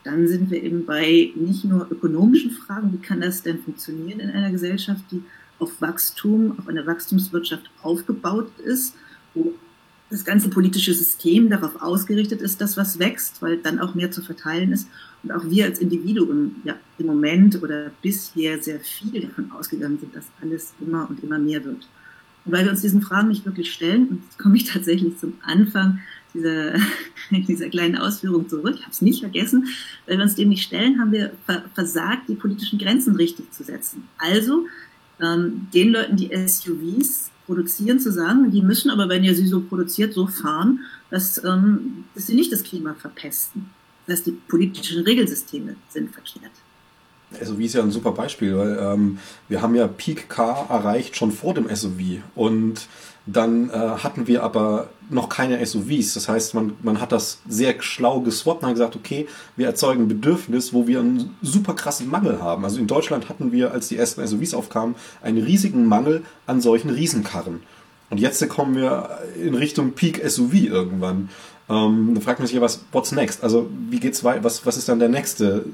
[0.06, 4.30] dann sind wir eben bei nicht nur ökonomischen Fragen, wie kann das denn funktionieren in
[4.30, 5.22] einer Gesellschaft, die
[5.58, 8.94] auf Wachstum, auf einer Wachstumswirtschaft aufgebaut ist,
[9.34, 9.54] wo
[10.10, 14.22] das ganze politische System darauf ausgerichtet ist, dass was wächst, weil dann auch mehr zu
[14.22, 14.88] verteilen ist.
[15.22, 20.14] Und auch wir als Individuen ja im Moment oder bisher sehr viel davon ausgegangen sind,
[20.14, 21.88] dass alles immer und immer mehr wird.
[22.44, 25.34] Und weil wir uns diesen Fragen nicht wirklich stellen, und jetzt komme ich tatsächlich zum
[25.42, 25.98] Anfang
[26.32, 26.74] dieser,
[27.30, 28.76] dieser kleinen Ausführung zurück.
[28.76, 29.66] Ich habe es nicht vergessen.
[30.06, 31.32] Weil wir uns dem nicht stellen, haben wir
[31.74, 34.04] versagt, die politischen Grenzen richtig zu setzen.
[34.18, 34.66] Also
[35.20, 39.60] ähm, den Leuten, die SUVs produzieren, zu sagen, die müssen aber, wenn ihr sie so
[39.60, 43.70] produziert, so fahren, dass, ähm, dass sie nicht das Klima verpesten.
[44.06, 46.52] Das heißt, die politischen Regelsysteme sind verkehrt.
[47.32, 51.32] SUV ist ja ein super Beispiel, weil ähm, wir haben ja Peak Car erreicht schon
[51.32, 52.88] vor dem SUV und
[53.26, 56.14] dann äh, hatten wir aber noch keine SUVs.
[56.14, 60.04] Das heißt, man, man hat das sehr schlau geswappt und hat gesagt, okay, wir erzeugen
[60.04, 62.64] ein Bedürfnis, wo wir einen super krassen Mangel haben.
[62.64, 66.90] Also in Deutschland hatten wir, als die ersten SUVs aufkamen, einen riesigen Mangel an solchen
[66.90, 67.62] Riesenkarren.
[68.10, 71.28] Und jetzt kommen wir in Richtung Peak SUV irgendwann.
[71.68, 73.42] Ähm, da fragt man sich ja, was, what's next?
[73.42, 74.44] Also, wie geht's weiter?
[74.44, 75.64] Was, was ist dann der nächste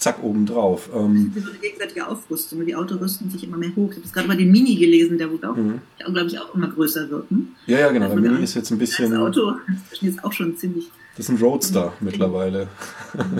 [0.00, 0.88] zack, obendrauf.
[0.94, 2.66] Ähm, das ist eine gegenseitige Aufrüstung.
[2.66, 3.90] Die Autos rüsten sich immer mehr hoch.
[3.92, 5.80] Ich habe gerade mal den Mini gelesen, der wohl auch, mhm.
[5.98, 7.30] glaube ich, auch immer größer wird.
[7.30, 7.42] Ne?
[7.66, 8.06] Ja, ja, genau.
[8.06, 9.10] Also der Mini ist jetzt ein bisschen.
[9.10, 9.52] Das Auto
[9.92, 10.90] ist jetzt auch schon ziemlich.
[11.16, 12.06] Das ist ein Roadster mhm.
[12.06, 12.68] mittlerweile.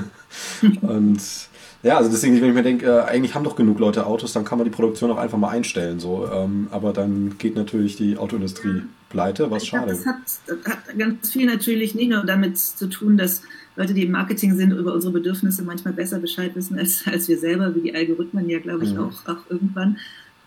[0.82, 1.20] Und
[1.82, 4.44] ja, also deswegen, wenn ich mir denke, äh, eigentlich haben doch genug Leute Autos, dann
[4.44, 5.98] kann man die Produktion auch einfach mal einstellen.
[5.98, 6.28] So.
[6.30, 10.04] Ähm, aber dann geht natürlich die Autoindustrie pleite, was ich schade ist.
[10.04, 13.42] Das hat, das hat ganz viel natürlich nicht nur damit zu tun, dass
[13.80, 17.38] Leute, die im Marketing sind, über unsere Bedürfnisse manchmal besser Bescheid wissen als, als wir
[17.38, 19.00] selber, wie die Algorithmen ja, glaube ich, mhm.
[19.00, 19.96] auch, auch irgendwann,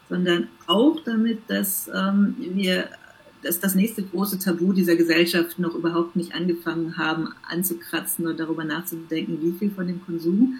[0.07, 2.89] sondern auch damit, dass ähm, wir
[3.41, 8.63] dass das nächste große Tabu dieser Gesellschaft noch überhaupt nicht angefangen haben anzukratzen und darüber
[8.63, 10.59] nachzudenken, wie viel von dem Konsum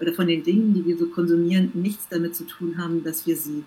[0.00, 3.36] oder von den Dingen, die wir so konsumieren, nichts damit zu tun haben, dass wir
[3.36, 3.62] sie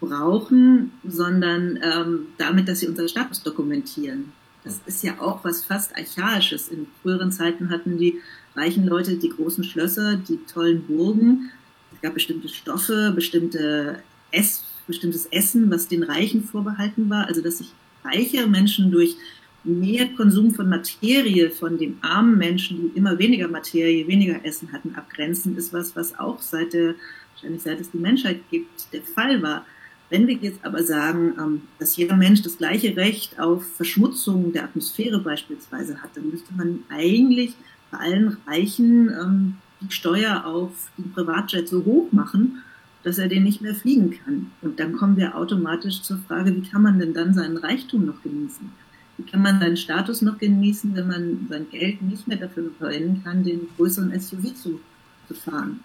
[0.00, 4.32] brauchen, sondern ähm, damit, dass sie unseren Status dokumentieren.
[4.64, 6.68] Das ist ja auch was fast Archaisches.
[6.68, 8.20] In früheren Zeiten hatten die
[8.56, 11.50] reichen Leute die großen Schlösser, die tollen Burgen.
[11.94, 17.26] Es gab bestimmte Stoffe, bestimmte Ess, bestimmtes Essen, was den Reichen vorbehalten war.
[17.26, 17.72] Also dass sich
[18.04, 19.16] reiche Menschen durch
[19.64, 24.94] mehr Konsum von Materie von den armen Menschen, die immer weniger Materie, weniger Essen hatten,
[24.94, 26.94] abgrenzen, ist was, was auch seit der,
[27.32, 29.66] wahrscheinlich seit es die Menschheit gibt, der Fall war.
[30.10, 34.64] Wenn wir jetzt aber sagen, ähm, dass jeder Mensch das gleiche Recht auf Verschmutzung der
[34.64, 37.54] Atmosphäre beispielsweise hat, dann müsste man eigentlich
[37.90, 42.62] bei allen Reichen ähm, die Steuer auf den Privatjet so hoch machen,
[43.02, 44.50] dass er den nicht mehr fliegen kann.
[44.62, 48.22] Und dann kommen wir automatisch zur Frage, wie kann man denn dann seinen Reichtum noch
[48.22, 48.70] genießen?
[49.16, 53.22] Wie kann man seinen Status noch genießen, wenn man sein Geld nicht mehr dafür verwenden
[53.22, 54.80] kann, den größeren SUV zu,
[55.28, 55.80] zu fahren?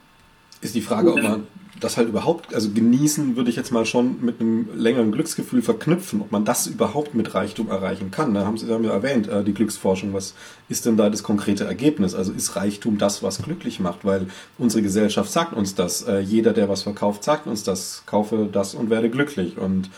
[0.61, 1.47] Ist die Frage, ob man
[1.79, 6.21] das halt überhaupt, also genießen würde ich jetzt mal schon mit einem längeren Glücksgefühl verknüpfen,
[6.21, 8.33] ob man das überhaupt mit Reichtum erreichen kann.
[8.33, 10.33] Da haben Sie haben ja erwähnt, äh, die Glücksforschung, was
[10.67, 12.15] ist denn da das konkrete Ergebnis?
[12.15, 14.03] Also ist Reichtum das, was glücklich macht?
[14.03, 16.01] Weil unsere Gesellschaft sagt uns das.
[16.03, 18.03] Äh, jeder, der was verkauft, sagt uns das.
[18.05, 19.57] Kaufe das und werde glücklich.
[19.57, 19.89] Und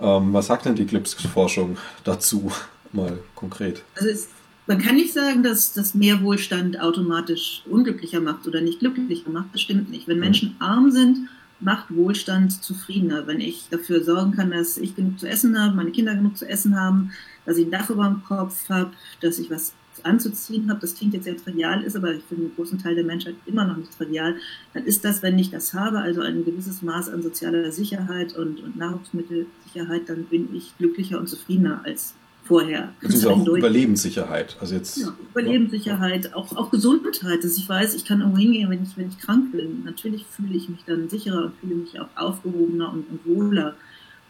[0.00, 2.50] ähm, was sagt denn die Glücksforschung dazu
[2.92, 3.82] mal konkret?
[3.96, 4.28] Also
[4.66, 9.48] man kann nicht sagen, dass, dass mehr Wohlstand automatisch unglücklicher macht oder nicht glücklicher macht.
[9.52, 10.06] Das stimmt nicht.
[10.06, 11.28] Wenn Menschen arm sind,
[11.60, 13.26] macht Wohlstand zufriedener.
[13.26, 16.48] Wenn ich dafür sorgen kann, dass ich genug zu essen habe, meine Kinder genug zu
[16.48, 17.12] essen haben,
[17.44, 19.72] dass ich ein Dach über dem Kopf habe, dass ich was
[20.04, 23.34] anzuziehen habe, das klingt jetzt sehr trivial, ist aber für einen großen Teil der Menschheit
[23.46, 24.36] immer noch nicht trivial,
[24.72, 28.60] dann ist das, wenn ich das habe, also ein gewisses Maß an sozialer Sicherheit und,
[28.60, 32.14] und Nahrungsmittelsicherheit, dann bin ich glücklicher und zufriedener als
[32.52, 32.92] vorher.
[33.26, 34.56] Auch Überlebenssicherheit.
[34.60, 36.36] Also jetzt, ja, Überlebenssicherheit, ja.
[36.36, 39.52] auch, auch Gesundheit, dass ich weiß, ich kann irgendwo hingehen, wenn ich, wenn ich krank
[39.52, 39.84] bin.
[39.84, 43.74] Natürlich fühle ich mich dann sicherer und fühle mich auch aufgehobener und, und wohler.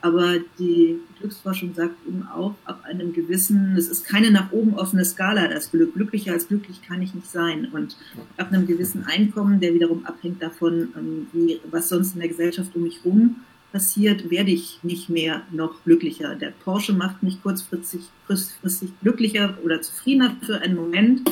[0.00, 5.04] Aber die Glücksforschung sagt eben auch, ab einem gewissen, es ist keine nach oben offene
[5.04, 5.94] Skala, das Glück.
[5.94, 7.68] Glücklicher als glücklich kann ich nicht sein.
[7.72, 7.96] Und
[8.36, 12.74] ab einem gewissen Einkommen, der wiederum abhängt davon, ähm, wie, was sonst in der Gesellschaft
[12.74, 13.36] um mich herum
[13.72, 16.34] passiert, werde ich nicht mehr noch glücklicher.
[16.34, 21.22] Der Porsche macht mich kurzfristig, kurzfristig glücklicher oder zufriedener für einen Moment,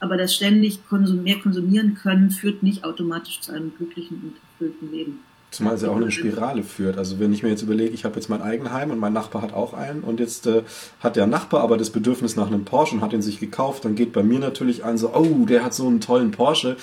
[0.00, 4.90] aber das ständig konsum mehr konsumieren können führt nicht automatisch zu einem glücklichen und erfüllten
[4.92, 5.20] Leben.
[5.54, 6.98] Zumal es ja auch eine Spirale führt.
[6.98, 9.52] Also wenn ich mir jetzt überlege, ich habe jetzt mein Eigenheim und mein Nachbar hat
[9.52, 10.62] auch einen und jetzt äh,
[10.98, 13.94] hat der Nachbar aber das Bedürfnis nach einem Porsche und hat ihn sich gekauft, dann
[13.94, 16.76] geht bei mir natürlich ein so, oh, der hat so einen tollen Porsche,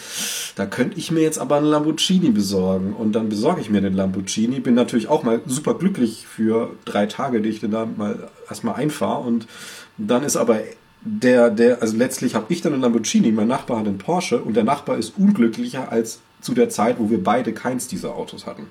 [0.56, 3.94] da könnte ich mir jetzt aber einen Lamborghini besorgen und dann besorge ich mir den
[3.94, 8.30] Lamborghini, bin natürlich auch mal super glücklich für drei Tage, die ich dann da mal
[8.48, 9.48] erstmal einfahre und
[9.98, 10.60] dann ist aber
[11.02, 14.56] der, der, also letztlich habe ich dann einen Lamborghini, mein Nachbar hat einen Porsche und
[14.56, 18.68] der Nachbar ist unglücklicher als zu der Zeit, wo wir beide keins dieser Autos hatten.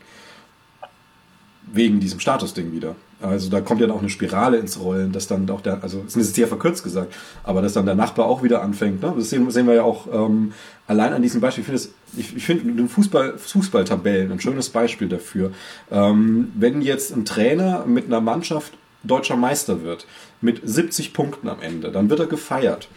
[1.72, 2.96] Wegen diesem Statusding wieder.
[3.22, 6.02] Also da kommt ja dann auch eine Spirale ins Rollen, dass dann auch der, also
[6.06, 9.02] es ist sehr verkürzt gesagt, aber dass dann der Nachbar auch wieder anfängt.
[9.02, 9.12] Ne?
[9.14, 10.52] Das sehen, sehen wir ja auch ähm,
[10.86, 11.62] allein an diesem Beispiel.
[11.62, 11.82] Ich finde
[12.16, 15.52] ich, ich find Fußball, Fußballtabellen ein schönes Beispiel dafür.
[15.90, 20.06] Ähm, wenn jetzt ein Trainer mit einer Mannschaft deutscher Meister wird,
[20.40, 22.88] mit 70 Punkten am Ende, dann wird er gefeiert.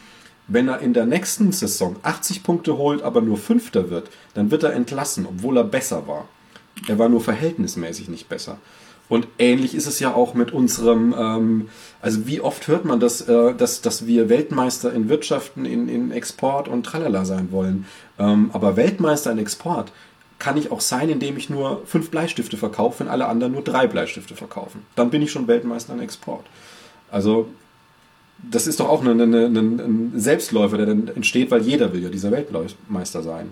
[0.48, 4.64] Wenn er in der nächsten Saison 80 Punkte holt, aber nur Fünfter wird, dann wird
[4.64, 6.28] er entlassen, obwohl er besser war.
[6.88, 8.58] Er war nur verhältnismäßig nicht besser.
[9.10, 11.70] Und ähnlich ist es ja auch mit unserem, ähm,
[12.02, 16.12] also wie oft hört man das, äh, dass, dass wir Weltmeister in Wirtschaften, in, in
[16.12, 17.86] Export und Tralala sein wollen.
[18.18, 19.92] Ähm, aber Weltmeister in Export
[20.40, 23.88] kann ich auch sein, indem ich nur fünf Bleistifte verkaufe, wenn alle anderen nur drei
[23.88, 24.86] Bleistifte verkaufen.
[24.96, 26.46] Dann bin ich schon Weltmeister im Export.
[27.12, 27.48] Also
[28.52, 32.10] das ist doch auch ein, ein, ein Selbstläufer, der dann entsteht, weil jeder will ja
[32.10, 33.50] dieser Weltmeister sein.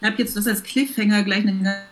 [0.00, 1.84] Ich habe jetzt das als Cliffhanger gleich eine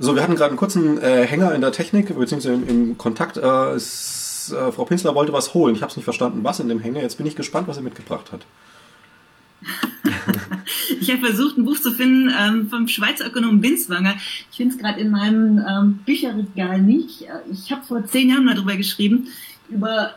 [0.00, 3.36] so, wir hatten gerade einen kurzen äh, Hänger in der Technik, beziehungsweise im, im Kontakt.
[3.36, 5.74] Äh, ist, äh, Frau Pinsler wollte was holen.
[5.74, 7.02] Ich habe es nicht verstanden, was in dem Hänger.
[7.02, 8.46] Jetzt bin ich gespannt, was er mitgebracht hat.
[11.00, 14.14] Ich habe versucht, ein Buch zu finden ähm, vom Schweizer Ökonom Binswanger.
[14.50, 17.26] Ich finde es gerade in meinem ähm, Bücherregal nicht.
[17.52, 19.28] Ich habe vor zehn Jahren mal darüber geschrieben,
[19.68, 20.14] über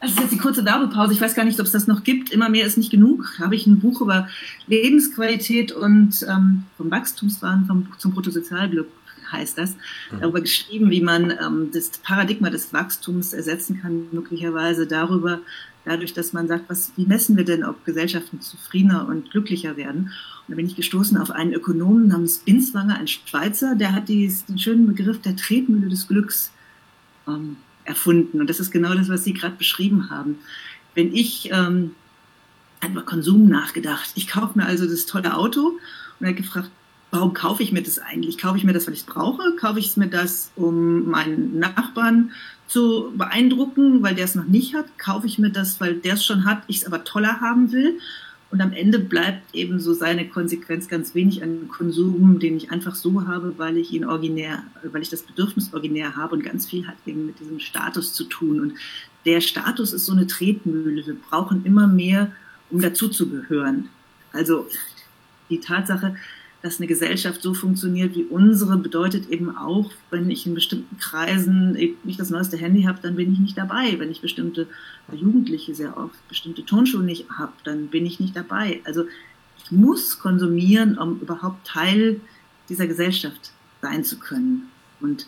[0.00, 1.12] das ist jetzt die kurze Werbepause.
[1.12, 2.30] Ich weiß gar nicht, ob es das noch gibt.
[2.30, 3.38] Immer mehr ist nicht genug.
[3.40, 4.28] Habe ich ein Buch über
[4.68, 8.86] Lebensqualität und ähm, vom Wachstumswahn vom, zum Bruttosozialglück
[9.32, 9.74] heißt das,
[10.10, 10.20] mhm.
[10.20, 15.40] darüber geschrieben, wie man ähm, das Paradigma des Wachstums ersetzen kann, möglicherweise darüber,
[15.88, 20.12] dadurch, dass man sagt, was, wie messen wir denn, ob Gesellschaften zufriedener und glücklicher werden?
[20.46, 24.44] Und da bin ich gestoßen auf einen Ökonomen namens Binswanger, ein Schweizer, der hat dies,
[24.44, 26.52] den schönen Begriff der Tretmühle des Glücks
[27.26, 28.40] ähm, erfunden.
[28.40, 30.38] Und das ist genau das, was Sie gerade beschrieben haben.
[30.94, 31.92] Wenn ich ähm,
[32.86, 35.78] über Konsum nachgedacht, ich kaufe mir also das tolle Auto
[36.20, 36.70] und er hat gefragt,
[37.10, 38.38] warum kaufe ich mir das eigentlich?
[38.38, 39.56] Kaufe ich mir das, weil ich es brauche?
[39.56, 42.32] Kaufe ich mir das, um meinen Nachbarn
[42.68, 44.98] zu beeindrucken, weil der es noch nicht hat?
[44.98, 47.98] Kaufe ich mir das, weil der es schon hat, ich es aber toller haben will?
[48.50, 52.94] Und am Ende bleibt eben so seine Konsequenz ganz wenig an Konsum, den ich einfach
[52.94, 56.86] so habe, weil ich ihn originär, weil ich das Bedürfnis originär habe und ganz viel
[56.86, 58.60] hat eben mit diesem Status zu tun.
[58.60, 58.74] Und
[59.26, 61.06] der Status ist so eine Tretmühle.
[61.06, 62.32] Wir brauchen immer mehr,
[62.70, 63.90] um dazuzugehören.
[64.32, 64.66] Also
[65.50, 66.16] die Tatsache,
[66.62, 71.72] dass eine Gesellschaft so funktioniert wie unsere, bedeutet eben auch, wenn ich in bestimmten Kreisen
[72.02, 73.94] nicht das neueste Handy habe, dann bin ich nicht dabei.
[73.98, 74.66] Wenn ich bestimmte
[75.12, 78.80] Jugendliche sehr oft bestimmte Tonschuhe nicht habe, dann bin ich nicht dabei.
[78.84, 79.04] Also
[79.64, 82.20] ich muss konsumieren, um überhaupt Teil
[82.68, 84.68] dieser Gesellschaft sein zu können.
[85.00, 85.26] Und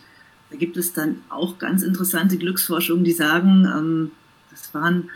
[0.49, 4.11] da gibt es dann auch ganz interessante Glücksforschungen, die sagen, ähm,
[4.49, 5.09] das waren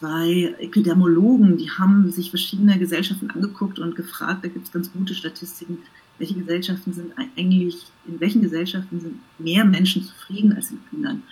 [0.00, 5.14] zwei Epidemiologen, die haben sich verschiedene Gesellschaften angeguckt und gefragt, da gibt es ganz gute
[5.14, 5.78] Statistiken,
[6.18, 11.22] welche Gesellschaften sind eigentlich, in welchen Gesellschaften sind mehr Menschen zufrieden als in anderen.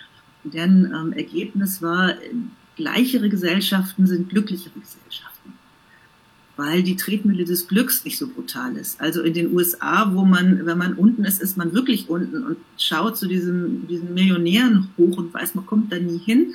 [0.43, 2.13] Und deren ähm, Ergebnis war,
[2.75, 5.53] gleichere Gesellschaften sind glücklichere Gesellschaften,
[6.55, 9.01] weil die Tretmühle des Glücks nicht so brutal ist.
[9.01, 12.57] Also in den USA, wo man, wenn man unten ist, ist man wirklich unten und
[12.77, 16.53] schaut zu diesen, diesen Millionären hoch und weiß, man kommt da nie hin.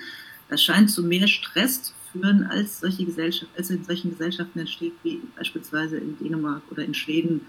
[0.49, 4.95] Das scheint zu mehr Stress zu führen, als solche Gesellschaft, als in solchen Gesellschaften entsteht,
[5.03, 7.43] wie beispielsweise in Dänemark oder in Schweden,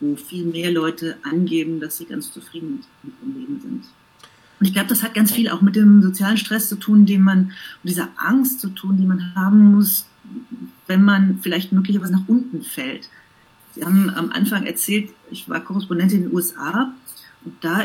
[0.00, 3.84] wo viel mehr Leute angeben, dass sie ganz zufrieden mit ihrem Leben sind.
[4.58, 7.22] Und ich glaube, das hat ganz viel auch mit dem sozialen Stress zu tun, den
[7.22, 10.06] man, und dieser Angst zu tun, die man haben muss,
[10.86, 13.08] wenn man vielleicht möglicherweise nach unten fällt.
[13.74, 16.92] Sie haben am Anfang erzählt, ich war Korrespondentin in den USA
[17.44, 17.84] und da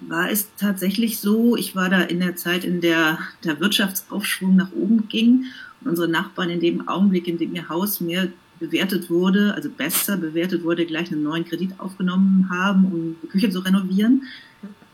[0.00, 4.72] war es tatsächlich so, ich war da in der Zeit, in der der Wirtschaftsaufschwung nach
[4.72, 5.46] oben ging
[5.80, 8.28] und unsere Nachbarn in dem Augenblick, in dem ihr Haus mehr
[8.58, 13.50] bewertet wurde, also besser bewertet wurde, gleich einen neuen Kredit aufgenommen haben, um die Küche
[13.50, 14.22] zu renovieren.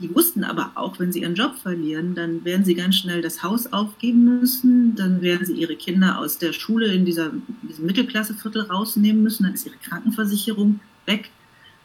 [0.01, 3.43] Die wussten aber auch, wenn sie ihren Job verlieren, dann werden sie ganz schnell das
[3.43, 7.87] Haus aufgeben müssen, dann werden sie ihre Kinder aus der Schule in, dieser, in diesem
[7.87, 11.31] Mittelklasseviertel rausnehmen müssen, dann ist ihre Krankenversicherung weg.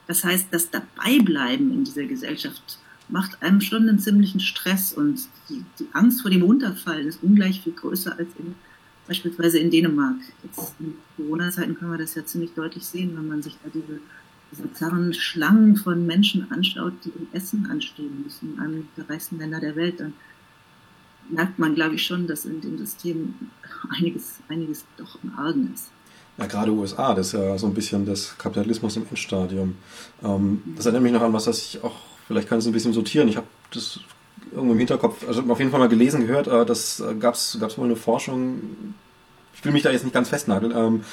[0.08, 5.64] Das heißt, das Dabeibleiben in dieser Gesellschaft macht einem schon einen ziemlichen Stress und die,
[5.80, 8.56] die Angst vor dem Runterfallen ist ungleich viel größer als in,
[9.08, 10.18] beispielsweise in Dänemark.
[10.44, 14.00] Jetzt in Corona-Zeiten können wir das ja ziemlich deutlich sehen, wenn man sich da diese,
[14.52, 19.38] diese zarren Schlangen von Menschen anschaut, die im Essen anstehen müssen, in einem der reichsten
[19.38, 20.14] Länder der Welt, dann
[21.30, 23.36] merkt man, glaube ich, schon, dass in dem System
[23.90, 25.92] einiges, einiges doch im Argen ist.
[26.38, 29.76] Ja, gerade USA, das ist ja so ein bisschen das Kapitalismus im Endstadium.
[30.22, 31.96] Ähm, das erinnert mich noch an was, das ich auch
[32.28, 33.28] Vielleicht kann es ein bisschen sortieren.
[33.28, 34.00] Ich habe das
[34.52, 37.78] irgendwo im Hinterkopf, also auf jeden Fall mal gelesen, gehört, äh, das äh, gab es
[37.78, 38.62] wohl eine Forschung,
[39.54, 41.04] ich will mich da jetzt nicht ganz festnageln, ähm,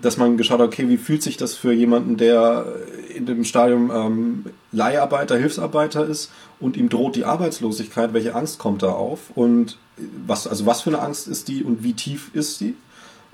[0.00, 2.66] dass man geschaut hat, okay, wie fühlt sich das für jemanden, der
[3.14, 8.82] in dem Stadium ähm, Leiharbeiter, Hilfsarbeiter ist und ihm droht die Arbeitslosigkeit, welche Angst kommt
[8.82, 9.30] da auf?
[9.34, 9.78] Und
[10.26, 12.74] was, also was für eine Angst ist die und wie tief ist die?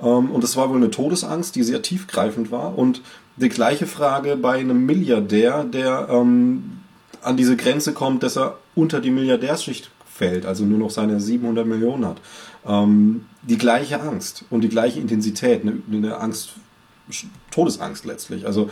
[0.01, 2.79] Ähm, und das war wohl eine Todesangst, die sehr tiefgreifend war.
[2.79, 3.03] Und
[3.37, 6.09] die gleiche Frage bei einem Milliardär, der
[7.23, 11.67] an diese Grenze kommt, dass er unter die Milliardärsschicht fällt, also nur noch seine 700
[11.67, 12.21] Millionen hat.
[12.67, 16.55] Ähm, die gleiche Angst und die gleiche Intensität, eine, eine Angst
[17.51, 18.47] Todesangst letztlich.
[18.47, 18.71] Also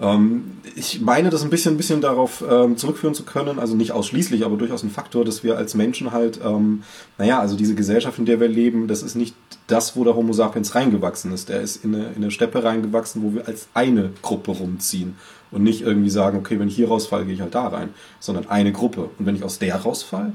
[0.00, 3.92] ähm, ich meine, das ein bisschen, ein bisschen darauf ähm, zurückführen zu können, also nicht
[3.92, 6.84] ausschließlich, aber durchaus ein Faktor, dass wir als Menschen halt, ähm,
[7.18, 9.34] naja, also diese Gesellschaft, in der wir leben, das ist nicht
[9.66, 11.48] das, wo der Homo sapiens reingewachsen ist.
[11.48, 15.16] Der ist in eine, in eine Steppe reingewachsen, wo wir als eine Gruppe rumziehen
[15.52, 18.48] und nicht irgendwie sagen, okay, wenn ich hier rausfalle, gehe ich halt da rein, sondern
[18.48, 19.10] eine Gruppe.
[19.18, 20.32] Und wenn ich aus der rausfalle,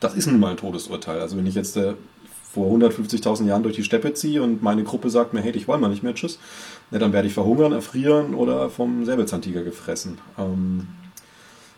[0.00, 1.20] das ist nun mal ein Todesurteil.
[1.20, 1.94] Also wenn ich jetzt äh,
[2.52, 5.82] vor 150.000 Jahren durch die Steppe ziehe und meine Gruppe sagt mir, hey, ich wollte
[5.82, 6.38] mal nicht mehr, tschüss,
[6.90, 10.18] ja, dann werde ich verhungern, erfrieren oder vom Säbelzahntiger gefressen.
[10.38, 10.88] Ähm,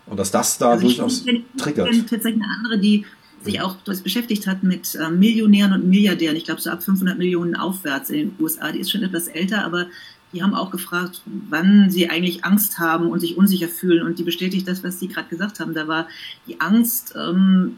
[0.06, 1.88] und dass das da also durchaus ich, triggert.
[1.88, 3.04] Ich kenne tatsächlich eine andere, die
[3.42, 6.36] sich auch beschäftigt hat mit äh, Millionären und Milliardären.
[6.36, 8.70] Ich glaube, so ab 500 Millionen aufwärts in den USA.
[8.70, 9.86] Die ist schon etwas älter, aber
[10.32, 14.06] die haben auch gefragt, wann sie eigentlich Angst haben und sich unsicher fühlen.
[14.06, 15.74] Und die bestätigt das, was Sie gerade gesagt haben.
[15.74, 16.06] Da war
[16.46, 17.76] die Angst, ähm,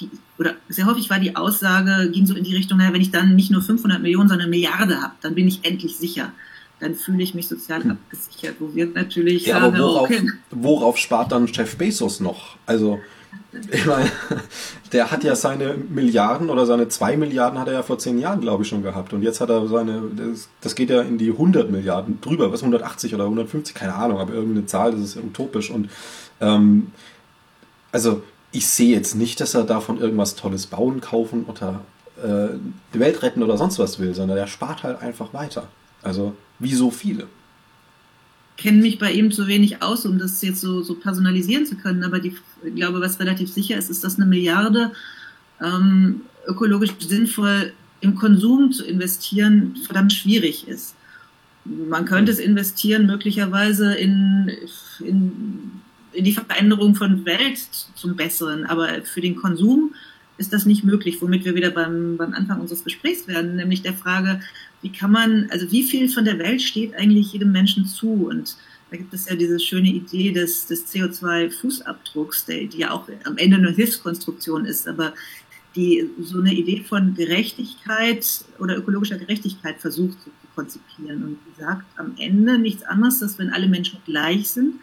[0.00, 3.10] die, oder sehr häufig war die Aussage, ging so in die Richtung, naja, wenn ich
[3.10, 6.32] dann nicht nur 500 Millionen, sondern eine Milliarde habe, dann bin ich endlich sicher.
[6.80, 7.92] Dann fühle ich mich sozial hm.
[7.92, 10.30] abgesichert, wo wir natürlich ja, sagen, aber worauf, okay.
[10.50, 12.56] worauf spart dann Jeff Bezos noch?
[12.66, 13.00] Also
[13.72, 14.10] ich meine,
[14.92, 18.40] der hat ja seine Milliarden oder seine zwei Milliarden hat er ja vor zehn Jahren,
[18.40, 19.12] glaube ich, schon gehabt.
[19.12, 22.60] Und jetzt hat er seine, das, das geht ja in die 100 Milliarden drüber, was
[22.60, 25.70] 180 oder 150, keine Ahnung, aber irgendeine Zahl, das ist utopisch.
[25.70, 25.90] Und
[26.40, 26.92] ähm,
[27.92, 31.80] also ich sehe jetzt nicht, dass er davon irgendwas Tolles bauen, kaufen oder
[32.22, 32.54] äh,
[32.94, 35.68] die Welt retten oder sonst was will, sondern er spart halt einfach weiter.
[36.02, 37.26] Also wie so viele
[38.60, 42.04] kenne mich bei ihm zu wenig aus, um das jetzt so, so personalisieren zu können.
[42.04, 44.92] Aber die, ich glaube, was relativ sicher ist, ist, dass eine Milliarde
[45.62, 50.94] ähm, ökologisch sinnvoll im Konsum zu investieren verdammt schwierig ist.
[51.64, 54.50] Man könnte es investieren möglicherweise in,
[55.00, 55.70] in,
[56.12, 57.58] in die Veränderung von Welt
[57.94, 59.94] zum Besseren, aber für den Konsum
[60.40, 63.92] ist das nicht möglich, womit wir wieder beim, beim Anfang unseres Gesprächs werden, nämlich der
[63.92, 64.40] Frage,
[64.80, 68.26] wie kann man, also wie viel von der Welt steht eigentlich jedem Menschen zu?
[68.30, 68.56] Und
[68.90, 73.58] da gibt es ja diese schöne Idee des, des CO2-Fußabdrucks, die ja auch am Ende
[73.58, 75.12] eine Hilfskonstruktion ist, aber
[75.76, 78.26] die so eine Idee von Gerechtigkeit
[78.58, 83.68] oder ökologischer Gerechtigkeit versucht zu konzipieren und sagt am Ende nichts anderes, dass wenn alle
[83.68, 84.76] Menschen gleich sind,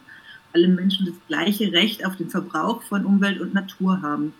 [0.53, 4.33] alle Menschen das gleiche Recht auf den Verbrauch von Umwelt und Natur haben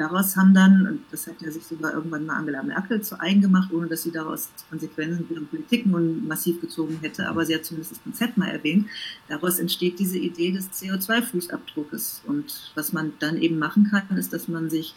[0.00, 3.72] daraus haben dann, das hat ja sich sogar irgendwann mal Angela Merkel zu eigen gemacht,
[3.72, 7.64] ohne dass sie daraus Konsequenzen für ihre Politik nun massiv gezogen hätte, aber sie hat
[7.64, 8.88] zumindest das Konzept mal erwähnt.
[9.28, 12.22] Daraus entsteht diese Idee des CO2-Fußabdruckes.
[12.26, 14.94] Und was man dann eben machen kann, ist, dass man sich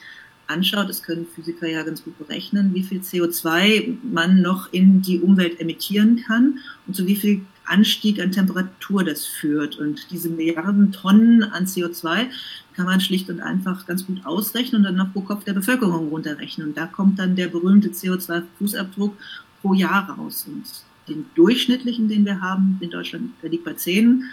[0.48, 5.20] anschaut, das können Physiker ja ganz gut berechnen, wie viel CO2 man noch in die
[5.20, 9.78] Umwelt emittieren kann und zu wie viel Anstieg an Temperatur das führt.
[9.78, 12.28] Und diese Milliarden Tonnen an CO2
[12.80, 16.08] kann man schlicht und einfach ganz gut ausrechnen und dann noch pro Kopf der Bevölkerung
[16.08, 16.70] runterrechnen.
[16.70, 19.12] Und da kommt dann der berühmte CO2-Fußabdruck
[19.62, 20.46] pro Jahr raus.
[20.48, 20.64] Und
[21.10, 24.24] den durchschnittlichen, den wir haben in Deutschland, der liegt bei 10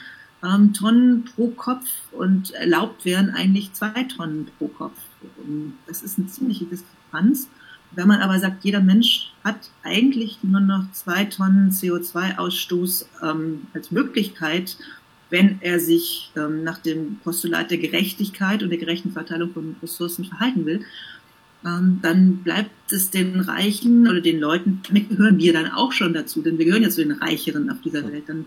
[0.44, 5.00] ähm, Tonnen pro Kopf und erlaubt wären eigentlich zwei Tonnen pro Kopf.
[5.44, 7.48] Und das ist eine ziemliche Diskrepanz.
[7.96, 13.90] Wenn man aber sagt, jeder Mensch hat eigentlich nur noch zwei Tonnen CO2-Ausstoß ähm, als
[13.90, 14.76] Möglichkeit,
[15.36, 20.24] wenn er sich ähm, nach dem Postulat der Gerechtigkeit und der gerechten Verteilung von Ressourcen
[20.24, 20.80] verhalten will,
[21.66, 26.14] ähm, dann bleibt es den Reichen oder den Leuten, damit gehören wir dann auch schon
[26.14, 28.46] dazu, denn wir gehören ja zu den Reicheren auf dieser Welt, dann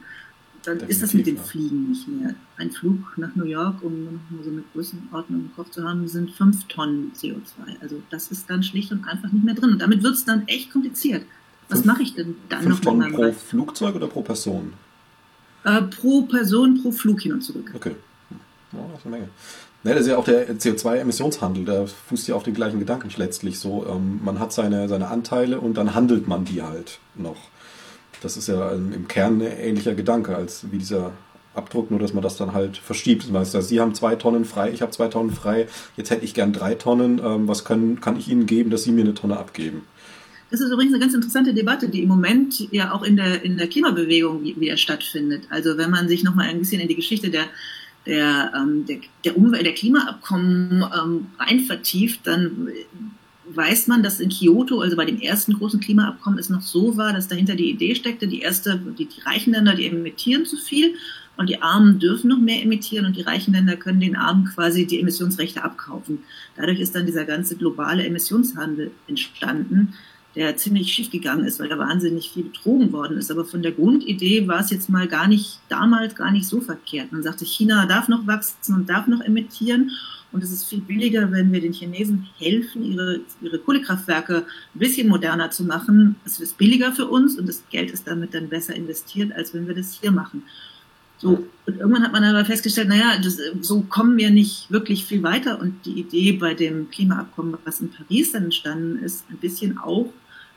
[0.64, 2.36] dann Definitiv, ist das mit dem Fliegen nicht mehr.
[2.58, 6.32] Ein Flug nach New York, um nur so eine Größenordnung im Kopf zu haben, sind
[6.32, 7.80] fünf Tonnen CO2.
[7.80, 9.72] Also das ist dann schlicht und einfach nicht mehr drin.
[9.72, 11.24] Und damit wird es dann echt kompliziert.
[11.70, 13.42] Was mache ich denn dann fünf noch Tonnen pro Reis?
[13.42, 14.74] Flugzeug oder pro Person?
[15.70, 17.72] Äh, pro Person, pro Flug hin und zurück.
[17.76, 17.96] Okay.
[18.72, 19.30] Ja, das ist eine Menge.
[19.84, 23.60] Ne, das ist ja auch der CO2-Emissionshandel, der fußt ja auf den gleichen Gedanken letztlich
[23.60, 23.86] so.
[23.90, 27.38] Ähm, man hat seine, seine Anteile und dann handelt man die halt noch.
[28.22, 31.14] Das ist ja im Kern ein ähnlicher Gedanke als wie dieser
[31.56, 33.26] Abdruck, nur dass man das dann halt verschiebt.
[33.32, 36.34] Das heißt, Sie haben zwei Tonnen frei, ich habe zwei Tonnen frei, jetzt hätte ich
[36.34, 37.22] gern drei Tonnen.
[37.24, 39.84] Ähm, was können, kann ich Ihnen geben, dass Sie mir eine Tonne abgeben?
[40.52, 43.58] Das ist übrigens eine ganz interessante Debatte, die im Moment ja auch in der, in
[43.58, 45.44] der Klimabewegung wieder stattfindet.
[45.50, 47.46] Also wenn man sich nochmal ein bisschen in die Geschichte der,
[48.06, 52.70] der, ähm, der, der Umwelt, der Klimaabkommen ähm, rein vertieft, dann
[53.54, 57.14] weiß man, dass in Kyoto, also bei dem ersten großen Klimaabkommen, es noch so war,
[57.14, 60.96] dass dahinter die Idee steckte, die erste, die, die reichen Länder, die emittieren zu viel
[61.38, 64.86] und die Armen dürfen noch mehr emittieren und die reichen Länder können den Armen quasi
[64.86, 66.20] die Emissionsrechte abkaufen.
[66.58, 69.94] Dadurch ist dann dieser ganze globale Emissionshandel entstanden,
[70.36, 73.32] der ziemlich schief gegangen ist, weil da wahnsinnig viel betrogen worden ist.
[73.32, 77.12] Aber von der Grundidee war es jetzt mal gar nicht, damals gar nicht so verkehrt.
[77.12, 79.92] Man sagte, China darf noch wachsen und darf noch emittieren
[80.32, 85.08] Und es ist viel billiger, wenn wir den Chinesen helfen, ihre, ihre Kohlekraftwerke ein bisschen
[85.08, 86.16] moderner zu machen.
[86.26, 89.68] Es ist billiger für uns und das Geld ist damit dann besser investiert, als wenn
[89.68, 90.44] wir das hier machen.
[91.20, 95.22] So, und irgendwann hat man aber festgestellt, naja, das, so kommen wir nicht wirklich viel
[95.22, 95.60] weiter.
[95.60, 100.12] Und die Idee bei dem Klimaabkommen, was in Paris dann entstanden ist, ein bisschen auch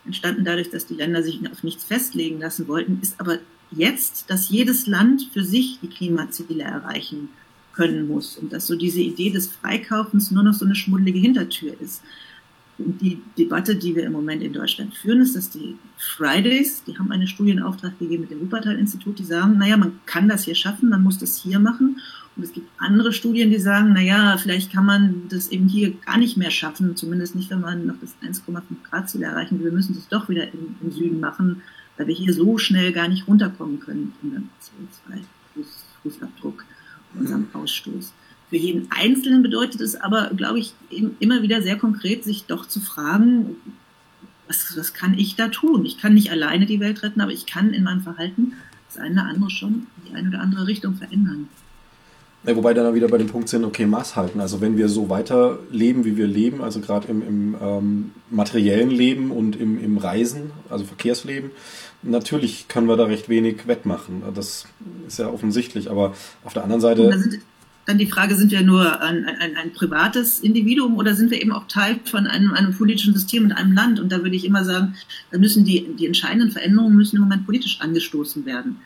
[0.04, 3.38] entstanden dadurch, dass die Länder sich auf nichts festlegen lassen wollten, ist aber
[3.70, 7.28] jetzt, dass jedes Land für sich die Klimaziele erreichen
[7.72, 11.74] können muss und dass so diese Idee des Freikaufens nur noch so eine schmuddelige Hintertür
[11.80, 12.02] ist.
[12.78, 16.98] Und die Debatte, die wir im Moment in Deutschland führen, ist, dass die Fridays, die
[16.98, 20.44] haben eine Studie in Auftrag gegeben mit dem Wuppertal-Institut, die sagen, naja, man kann das
[20.44, 22.00] hier schaffen, man muss das hier machen.
[22.34, 26.16] Und es gibt andere Studien, die sagen, naja, vielleicht kann man das eben hier gar
[26.16, 29.66] nicht mehr schaffen, zumindest nicht, wenn man noch das 1,5 Grad Ziel erreichen will.
[29.66, 31.60] Wir müssen das doch wieder im, im Süden machen,
[31.96, 34.48] weil wir hier so schnell gar nicht runterkommen können mit unserem
[35.54, 36.64] CO2-Fußabdruck,
[37.18, 38.14] unserem Ausstoß.
[38.52, 40.74] Für jeden Einzelnen bedeutet es aber, glaube ich,
[41.20, 43.56] immer wieder sehr konkret, sich doch zu fragen,
[44.46, 45.86] was, was kann ich da tun?
[45.86, 48.52] Ich kann nicht alleine die Welt retten, aber ich kann in meinem Verhalten
[48.88, 51.48] das eine oder andere schon in die eine oder andere Richtung verändern.
[52.44, 54.38] Ja, wobei dann wieder bei dem Punkt sind, okay, Maß halten.
[54.38, 58.90] Also wenn wir so weiter leben, wie wir leben, also gerade im, im ähm, materiellen
[58.90, 61.52] Leben und im, im Reisen, also Verkehrsleben,
[62.02, 64.22] natürlich können wir da recht wenig wettmachen.
[64.34, 64.66] Das
[65.06, 65.90] ist ja offensichtlich.
[65.90, 66.12] Aber
[66.44, 67.40] auf der anderen Seite
[67.84, 71.52] dann die Frage, sind wir nur ein, ein, ein, privates Individuum oder sind wir eben
[71.52, 73.98] auch Teil von einem, einem politischen System und einem Land?
[73.98, 74.94] Und da würde ich immer sagen,
[75.32, 78.76] da müssen die, die entscheidenden Veränderungen müssen im Moment politisch angestoßen werden.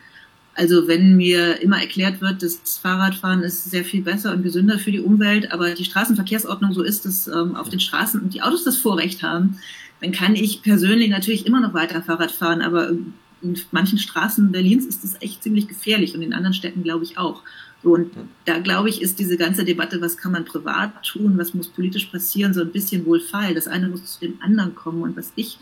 [0.55, 4.91] Also wenn mir immer erklärt wird, das Fahrradfahren ist sehr viel besser und gesünder für
[4.91, 8.63] die Umwelt, aber die Straßenverkehrsordnung so ist, dass ähm, auf den Straßen und die Autos
[8.63, 9.59] das Vorrecht haben,
[10.01, 14.87] dann kann ich persönlich natürlich immer noch weiter Fahrrad fahren, aber in manchen Straßen Berlins
[14.87, 17.43] ist das echt ziemlich gefährlich und in anderen Städten glaube ich auch.
[17.91, 18.11] Und
[18.45, 22.05] da glaube ich, ist diese ganze Debatte, was kann man privat tun, was muss politisch
[22.05, 23.53] passieren, so ein bisschen wohlfeil.
[23.53, 25.01] Das eine muss zu dem anderen kommen.
[25.01, 25.59] Und was ich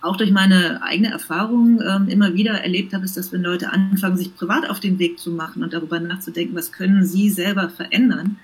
[0.00, 4.16] auch durch meine eigene Erfahrung ähm, immer wieder erlebt habe, ist, dass wenn Leute anfangen,
[4.16, 8.38] sich privat auf den Weg zu machen und darüber nachzudenken, was können sie selber verändern,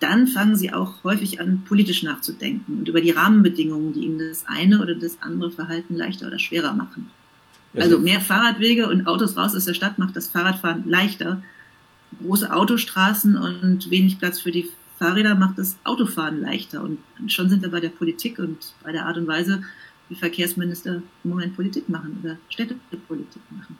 [0.00, 4.44] dann fangen sie auch häufig an, politisch nachzudenken und über die Rahmenbedingungen, die ihnen das
[4.46, 7.10] eine oder das andere Verhalten leichter oder schwerer machen.
[7.76, 11.42] Also mehr Fahrradwege und Autos raus aus der Stadt macht das Fahrradfahren leichter
[12.22, 16.82] große Autostraßen und wenig Platz für die Fahrräder macht das Autofahren leichter.
[16.82, 19.62] Und schon sind wir bei der Politik und bei der Art und Weise,
[20.08, 23.76] wie Verkehrsminister im Moment Politik machen oder Städtepolitik machen.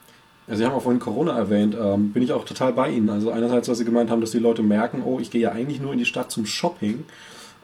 [0.47, 3.09] Sie haben auch vorhin Corona erwähnt, ähm, bin ich auch total bei Ihnen.
[3.09, 5.81] Also einerseits, was Sie gemeint haben, dass die Leute merken, oh, ich gehe ja eigentlich
[5.81, 7.05] nur in die Stadt zum Shopping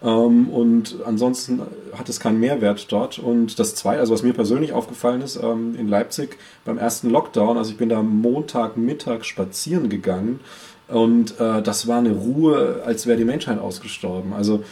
[0.03, 1.61] ähm, und ansonsten
[1.97, 3.19] hat es keinen Mehrwert dort.
[3.19, 7.59] Und das zweite, also was mir persönlich aufgefallen ist, ähm, in Leipzig beim ersten Lockdown,
[7.59, 10.41] also ich bin da Montagmittag spazieren gegangen
[10.89, 14.33] und äh, das war eine Ruhe, als wäre die Menschheit ausgestorben.
[14.33, 14.65] Also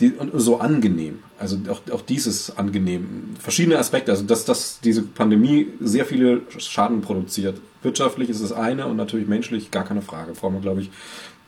[0.00, 1.20] die, so angenehm.
[1.38, 3.34] Also auch, auch dieses angenehm.
[3.38, 4.10] Verschiedene Aspekte.
[4.10, 7.60] Also dass, dass diese Pandemie sehr viele Schaden produziert.
[7.82, 10.32] Wirtschaftlich ist das eine und natürlich menschlich gar keine Frage.
[10.32, 10.90] Brauchen wir, glaube ich,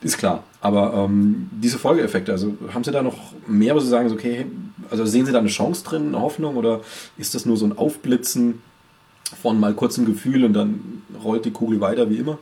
[0.00, 0.44] ist klar.
[0.60, 4.46] Aber ähm, diese Folgeeffekte, also haben Sie da noch mehr, wo Sie sagen, okay,
[4.90, 6.80] also sehen Sie da eine Chance drin, eine Hoffnung oder
[7.16, 8.62] ist das nur so ein Aufblitzen
[9.42, 12.38] von mal kurzem Gefühl und dann rollt die Kugel weiter wie immer?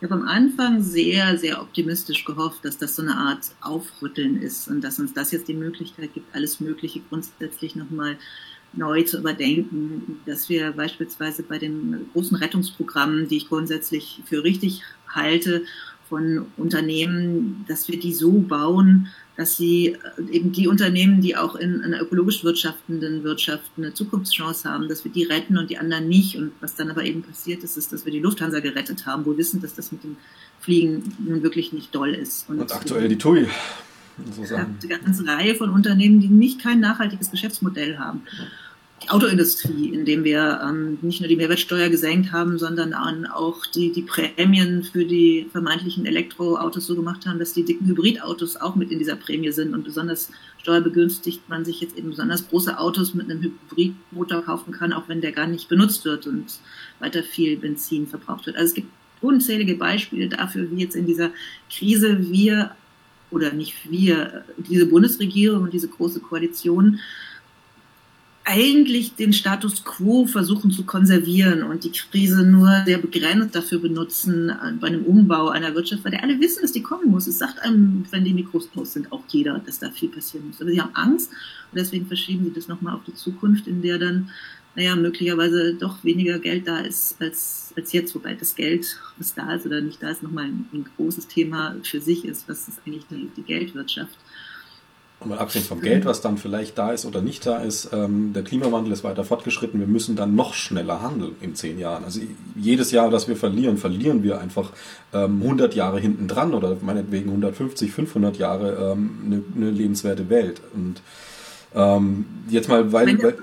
[0.00, 4.68] Ich habe am Anfang sehr, sehr optimistisch gehofft, dass das so eine Art Aufrütteln ist
[4.68, 8.18] und dass uns das jetzt die Möglichkeit gibt, alles Mögliche grundsätzlich nochmal
[8.74, 14.82] neu zu überdenken, dass wir beispielsweise bei den großen Rettungsprogrammen, die ich grundsätzlich für richtig
[15.08, 15.64] halte
[16.14, 21.56] von Unternehmen, dass wir die so bauen, dass sie äh, eben die Unternehmen, die auch
[21.56, 26.08] in einer ökologisch wirtschaftenden Wirtschaft eine Zukunftschance haben, dass wir die retten und die anderen
[26.08, 26.36] nicht.
[26.36, 29.32] Und was dann aber eben passiert ist, ist, dass wir die Lufthansa gerettet haben, wo
[29.32, 30.16] wir wissen, dass das mit dem
[30.60, 32.48] Fliegen nun wirklich nicht doll ist.
[32.48, 33.48] Und, und aktuell die TUI.
[34.30, 38.22] So eine ganze Reihe von Unternehmen, die nicht kein nachhaltiges Geschäftsmodell haben.
[38.38, 38.44] Ja
[39.04, 42.94] die Autoindustrie, indem wir ähm, nicht nur die Mehrwertsteuer gesenkt haben, sondern
[43.26, 48.56] auch die, die Prämien für die vermeintlichen Elektroautos so gemacht haben, dass die dicken Hybridautos
[48.56, 50.30] auch mit in dieser Prämie sind und besonders
[50.62, 55.20] steuerbegünstigt man sich jetzt eben besonders große Autos mit einem Hybridmotor kaufen kann, auch wenn
[55.20, 56.46] der gar nicht benutzt wird und
[57.00, 58.56] weiter viel Benzin verbraucht wird.
[58.56, 58.88] Also es gibt
[59.20, 61.30] unzählige Beispiele dafür, wie jetzt in dieser
[61.70, 62.70] Krise wir
[63.30, 67.00] oder nicht wir, diese Bundesregierung und diese große Koalition
[68.44, 74.50] eigentlich den Status quo versuchen zu konservieren und die Krise nur sehr begrenzt dafür benutzen
[74.50, 77.26] äh, bei einem Umbau einer Wirtschaft, weil die alle wissen, dass die kommen muss.
[77.26, 80.60] Es sagt einem, wenn die Mikros aus sind, auch jeder, dass da viel passieren muss.
[80.60, 81.30] Aber sie haben Angst
[81.72, 84.30] und deswegen verschieben sie das nochmal auf die Zukunft, in der dann
[84.76, 89.54] naja, möglicherweise doch weniger Geld da ist als, als jetzt, wobei das Geld, was da
[89.54, 92.48] ist oder nicht da ist, nochmal ein, ein großes Thema für sich ist.
[92.48, 94.18] Was ist eigentlich die, die Geldwirtschaft?
[95.26, 98.42] Mal abgesehen vom Geld, was dann vielleicht da ist oder nicht da ist, ähm, der
[98.42, 99.80] Klimawandel ist weiter fortgeschritten.
[99.80, 102.04] Wir müssen dann noch schneller handeln in zehn Jahren.
[102.04, 102.20] Also
[102.56, 104.70] jedes Jahr, das wir verlieren, verlieren wir einfach
[105.12, 110.60] ähm, 100 Jahre hinten dran oder meinetwegen 150, 500 Jahre ähm, eine, eine lebenswerte Welt.
[110.74, 111.00] Und
[111.74, 113.22] ähm, jetzt mal, weil...
[113.22, 113.36] weil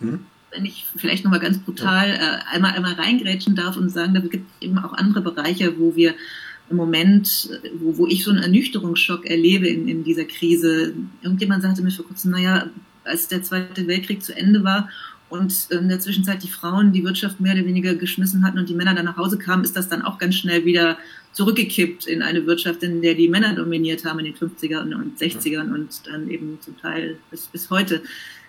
[0.00, 0.26] hm?
[0.52, 4.34] wenn ich vielleicht nochmal ganz brutal äh, einmal, einmal reingrätschen darf und sagen, da gibt
[4.34, 6.14] es eben auch andere Bereiche, wo wir
[6.72, 10.94] im Moment, wo, wo ich so einen Ernüchterungsschock erlebe in, in dieser Krise.
[11.22, 12.68] Irgendjemand sagte mir vor kurzem, naja,
[13.04, 14.88] als der Zweite Weltkrieg zu Ende war
[15.28, 18.74] und in der Zwischenzeit die Frauen die Wirtschaft mehr oder weniger geschmissen hatten und die
[18.74, 20.98] Männer dann nach Hause kamen, ist das dann auch ganz schnell wieder
[21.32, 25.72] zurückgekippt in eine Wirtschaft, in der die Männer dominiert haben in den 50ern und 60ern
[25.72, 28.02] und dann eben zum Teil bis, bis heute.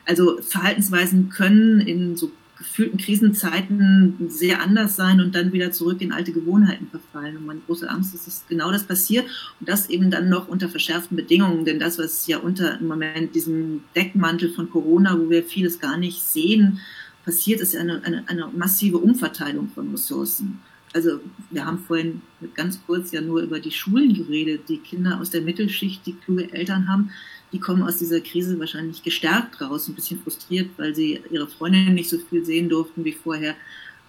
[0.06, 2.32] Also Verhaltensweisen können in so
[2.64, 7.38] gefühlten Krisenzeiten sehr anders sein und dann wieder zurück in alte Gewohnheiten verfallen.
[7.38, 9.26] Und meine große Angst ist, dass genau das passiert
[9.60, 11.66] und das eben dann noch unter verschärften Bedingungen.
[11.66, 15.98] Denn das, was ja unter im Moment diesem Deckmantel von Corona, wo wir vieles gar
[15.98, 16.80] nicht sehen,
[17.26, 20.60] passiert, ist eine, eine, eine massive Umverteilung von Ressourcen.
[20.94, 22.22] Also wir haben vorhin
[22.54, 26.52] ganz kurz ja nur über die Schulen geredet, die Kinder aus der Mittelschicht, die kluge
[26.54, 27.12] Eltern haben
[27.54, 31.94] die kommen aus dieser Krise wahrscheinlich gestärkt raus, ein bisschen frustriert, weil sie ihre Freundinnen
[31.94, 33.56] nicht so viel sehen durften wie vorher,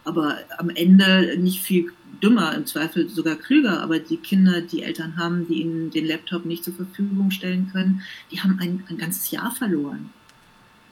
[0.05, 1.93] aber am Ende nicht viel
[2.23, 3.81] dümmer, im Zweifel sogar klüger.
[3.81, 8.03] Aber die Kinder, die Eltern haben, die ihnen den Laptop nicht zur Verfügung stellen können,
[8.31, 10.11] die haben ein, ein ganzes Jahr verloren,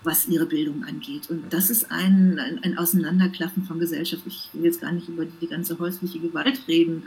[0.03, 1.29] was ihre Bildung angeht.
[1.31, 4.23] Und das ist ein, ein, ein Auseinanderklaffen von Gesellschaft.
[4.27, 7.05] Ich will jetzt gar nicht über die ganze häusliche Gewalt reden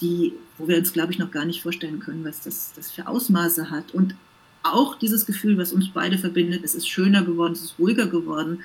[0.00, 3.06] die, wo wir uns, glaube ich, noch gar nicht vorstellen können, was das, das für
[3.06, 3.92] Ausmaße hat.
[3.92, 4.14] Und
[4.62, 8.60] auch dieses Gefühl, was uns beide verbindet, es ist schöner geworden, es ist ruhiger geworden.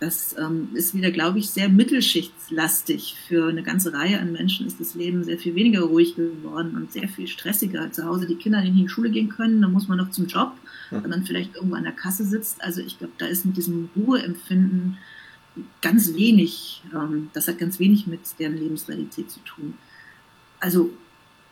[0.00, 3.16] Das ähm, ist wieder, glaube ich, sehr mittelschichtslastig.
[3.26, 6.92] Für eine ganze Reihe an Menschen ist das Leben sehr viel weniger ruhig geworden und
[6.92, 7.90] sehr viel stressiger.
[7.90, 10.26] Zu Hause die Kinder nicht in die Schule gehen können, dann muss man noch zum
[10.26, 10.52] Job
[10.90, 12.62] und dann vielleicht irgendwo an der Kasse sitzt.
[12.62, 14.98] Also ich glaube, da ist mit diesem Ruheempfinden
[15.82, 19.74] ganz wenig, ähm, das hat ganz wenig mit deren Lebensrealität zu tun
[20.60, 20.90] also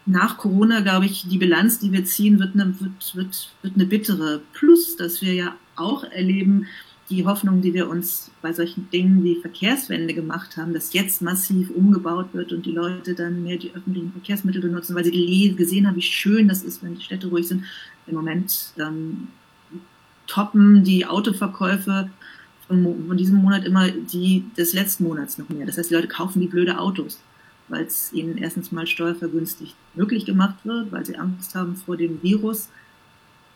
[0.07, 3.87] nach Corona, glaube ich, die Bilanz, die wir ziehen, wird eine, wird, wird, wird eine
[3.87, 4.41] bittere.
[4.53, 6.67] Plus, dass wir ja auch erleben,
[7.11, 11.71] die Hoffnung, die wir uns bei solchen Dingen wie Verkehrswende gemacht haben, dass jetzt massiv
[11.71, 15.97] umgebaut wird und die Leute dann mehr die öffentlichen Verkehrsmittel benutzen, weil sie gesehen haben,
[15.97, 17.65] wie schön das ist, wenn die Städte ruhig sind.
[18.07, 19.29] Im Moment ähm,
[20.27, 22.11] toppen die Autoverkäufe
[22.67, 25.67] von, von diesem Monat immer die des letzten Monats noch mehr.
[25.67, 27.21] Das heißt, die Leute kaufen die blöde Autos
[27.69, 32.23] weil es ihnen erstens mal steuervergünstigt möglich gemacht wird, weil sie Angst haben vor dem
[32.23, 32.69] Virus.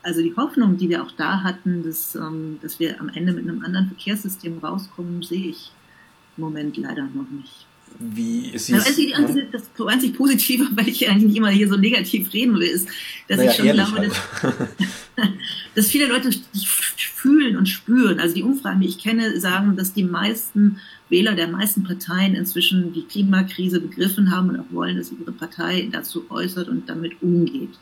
[0.03, 3.47] Also die Hoffnung, die wir auch da hatten, dass, ähm, dass wir am Ende mit
[3.47, 5.71] einem anderen Verkehrssystem rauskommen, sehe ich
[6.37, 7.67] im Moment leider noch nicht.
[7.99, 8.85] Wie ist es?
[8.85, 8.95] Das,
[9.51, 12.87] das, das einzig Positive, weil ich eigentlich nicht immer hier so negativ reden will, ist,
[13.27, 14.11] dass naja, ich schon glaube, halt.
[15.15, 15.27] dass,
[15.75, 16.29] dass viele Leute
[16.97, 18.19] fühlen und spüren.
[18.19, 20.79] Also die Umfragen, die ich kenne, sagen, dass die meisten
[21.11, 25.89] Wähler der meisten Parteien inzwischen die Klimakrise begriffen haben und auch wollen, dass ihre Partei
[25.91, 27.77] dazu äußert und damit umgeht.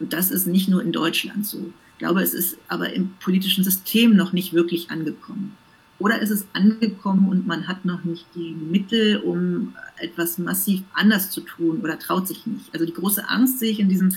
[0.00, 1.72] Und das ist nicht nur in Deutschland so.
[1.92, 5.56] Ich glaube, es ist aber im politischen System noch nicht wirklich angekommen.
[6.00, 11.30] Oder ist es angekommen und man hat noch nicht die Mittel, um etwas massiv anders
[11.30, 12.72] zu tun oder traut sich nicht.
[12.72, 14.10] Also die große Angst sehe ich in diesem,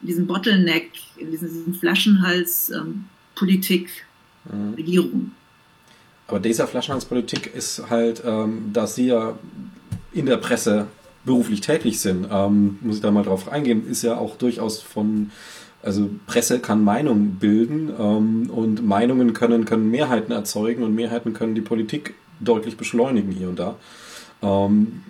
[0.00, 3.04] in diesem Bottleneck, in diesem, diesem Flaschenhals ähm,
[3.36, 3.88] Politik,
[4.50, 4.74] mhm.
[4.74, 5.32] Regierung.
[6.28, 9.38] Aber dieser Flaschenhalspolitik ist halt, ähm, dass Sie ja
[10.12, 10.86] in der Presse
[11.24, 15.30] beruflich tätig sind, ähm, muss ich da mal drauf eingehen, ist ja auch durchaus von,
[15.82, 21.54] also Presse kann Meinung bilden ähm, und Meinungen können, können Mehrheiten erzeugen und Mehrheiten können
[21.54, 23.76] die Politik deutlich beschleunigen hier und da.
[24.42, 25.02] Ähm,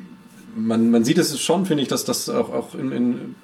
[0.56, 3.34] man, man sieht es schon, finde ich, dass das auch, auch in, in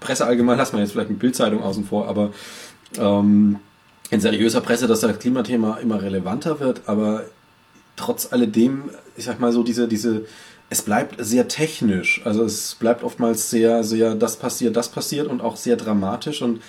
[0.00, 2.32] Presse allgemein, lassen wir jetzt vielleicht eine Bildzeitung außen vor, aber
[2.98, 3.58] ähm,
[4.14, 7.24] in seriöser Presse, dass das Klimathema immer relevanter wird, aber
[7.96, 10.24] trotz alledem, ich sag mal so, diese, diese,
[10.70, 12.22] es bleibt sehr technisch.
[12.24, 16.42] Also es bleibt oftmals sehr, sehr, das passiert, das passiert und auch sehr dramatisch.
[16.42, 16.62] Und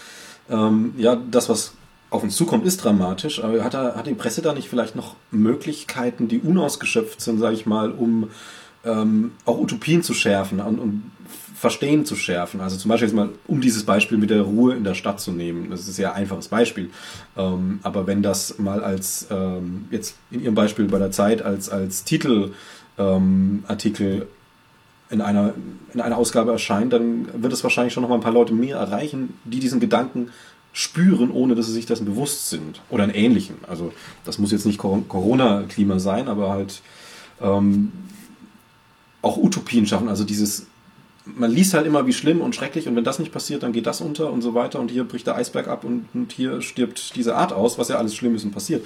[0.49, 1.73] ähm, ja, das, was
[2.09, 3.43] auf uns zukommt, ist dramatisch.
[3.43, 7.55] Aber hat, er, hat die Presse da nicht vielleicht noch Möglichkeiten, die unausgeschöpft sind, sage
[7.55, 8.29] ich mal, um
[8.83, 11.11] ähm, auch Utopien zu schärfen und, und
[11.65, 12.61] Verstehen zu schärfen.
[12.61, 15.31] Also zum Beispiel jetzt mal, um dieses Beispiel mit der Ruhe in der Stadt zu
[15.31, 15.71] nehmen.
[15.71, 16.91] Das ist ein sehr einfaches Beispiel.
[17.35, 21.69] Ähm, aber wenn das mal als, ähm, jetzt in Ihrem Beispiel bei der Zeit, als,
[21.69, 22.51] als Titelartikel
[22.99, 24.27] ähm,
[25.09, 25.55] in einer,
[25.91, 28.77] in einer Ausgabe erscheint, dann wird es wahrscheinlich schon noch mal ein paar Leute mehr
[28.77, 30.29] erreichen, die diesen Gedanken
[30.71, 32.79] spüren, ohne dass sie sich dessen bewusst sind.
[32.91, 33.55] Oder in ähnlichen.
[33.67, 33.91] Also
[34.23, 36.83] das muss jetzt nicht Corona-Klima sein, aber halt
[37.41, 37.91] ähm,
[39.23, 40.09] auch Utopien schaffen.
[40.09, 40.67] Also dieses,
[41.25, 43.87] man liest halt immer, wie schlimm und schrecklich und wenn das nicht passiert, dann geht
[43.87, 47.15] das unter und so weiter und hier bricht der Eisberg ab und, und hier stirbt
[47.15, 48.85] diese Art aus, was ja alles schlimm ist und passiert.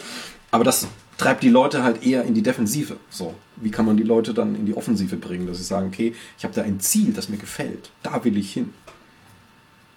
[0.52, 0.88] Aber das
[1.18, 2.98] treibt die Leute halt eher in die Defensive.
[3.10, 6.16] So, wie kann man die Leute dann in die Offensive bringen, dass sie sagen, okay,
[6.38, 8.74] ich habe da ein Ziel, das mir gefällt, da will ich hin.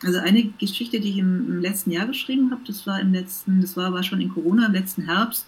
[0.04, 3.76] Also eine Geschichte, die ich im, letzten Jahr geschrieben habe, das war im letzten, das
[3.76, 5.46] war aber schon in Corona, im letzten Herbst,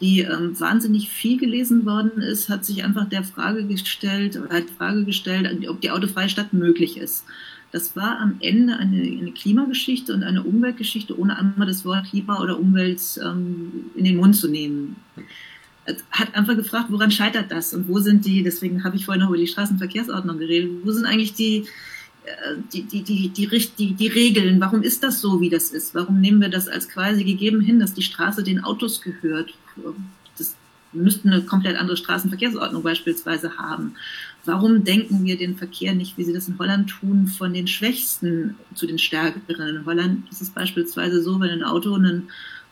[0.00, 5.04] die ähm, wahnsinnig viel gelesen worden ist, hat sich einfach der Frage gestellt, hat Frage
[5.04, 7.24] gestellt, ob die autofreie Stadt möglich ist.
[7.72, 12.40] Das war am Ende eine, eine Klimageschichte und eine Umweltgeschichte, ohne einmal das Wort Klima
[12.40, 14.96] oder Umwelt ähm, in den Mund zu nehmen.
[16.10, 19.30] Hat einfach gefragt, woran scheitert das und wo sind die, deswegen habe ich vorhin noch
[19.30, 21.66] über die Straßenverkehrsordnung geredet, wo sind eigentlich die,
[22.72, 25.94] die, die, die, die, die, die Regeln, warum ist das so, wie das ist?
[25.94, 29.54] Warum nehmen wir das als quasi gegeben hin, dass die Straße den Autos gehört?
[30.36, 30.56] Das
[30.92, 33.94] müssten eine komplett andere Straßenverkehrsordnung beispielsweise haben.
[34.44, 38.56] Warum denken wir den Verkehr nicht, wie sie das in Holland tun, von den Schwächsten
[38.74, 39.76] zu den Stärkeren?
[39.76, 42.28] In Holland ist es beispielsweise so, wenn ein Auto einen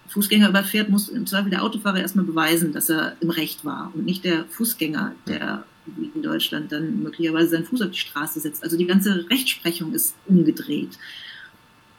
[0.09, 4.05] Fußgänger überfährt, muss im Zweifel der Autofahrer erstmal beweisen, dass er im Recht war und
[4.05, 8.63] nicht der Fußgänger, der wie in Deutschland dann möglicherweise seinen Fuß auf die Straße setzt.
[8.63, 10.99] Also die ganze Rechtsprechung ist umgedreht.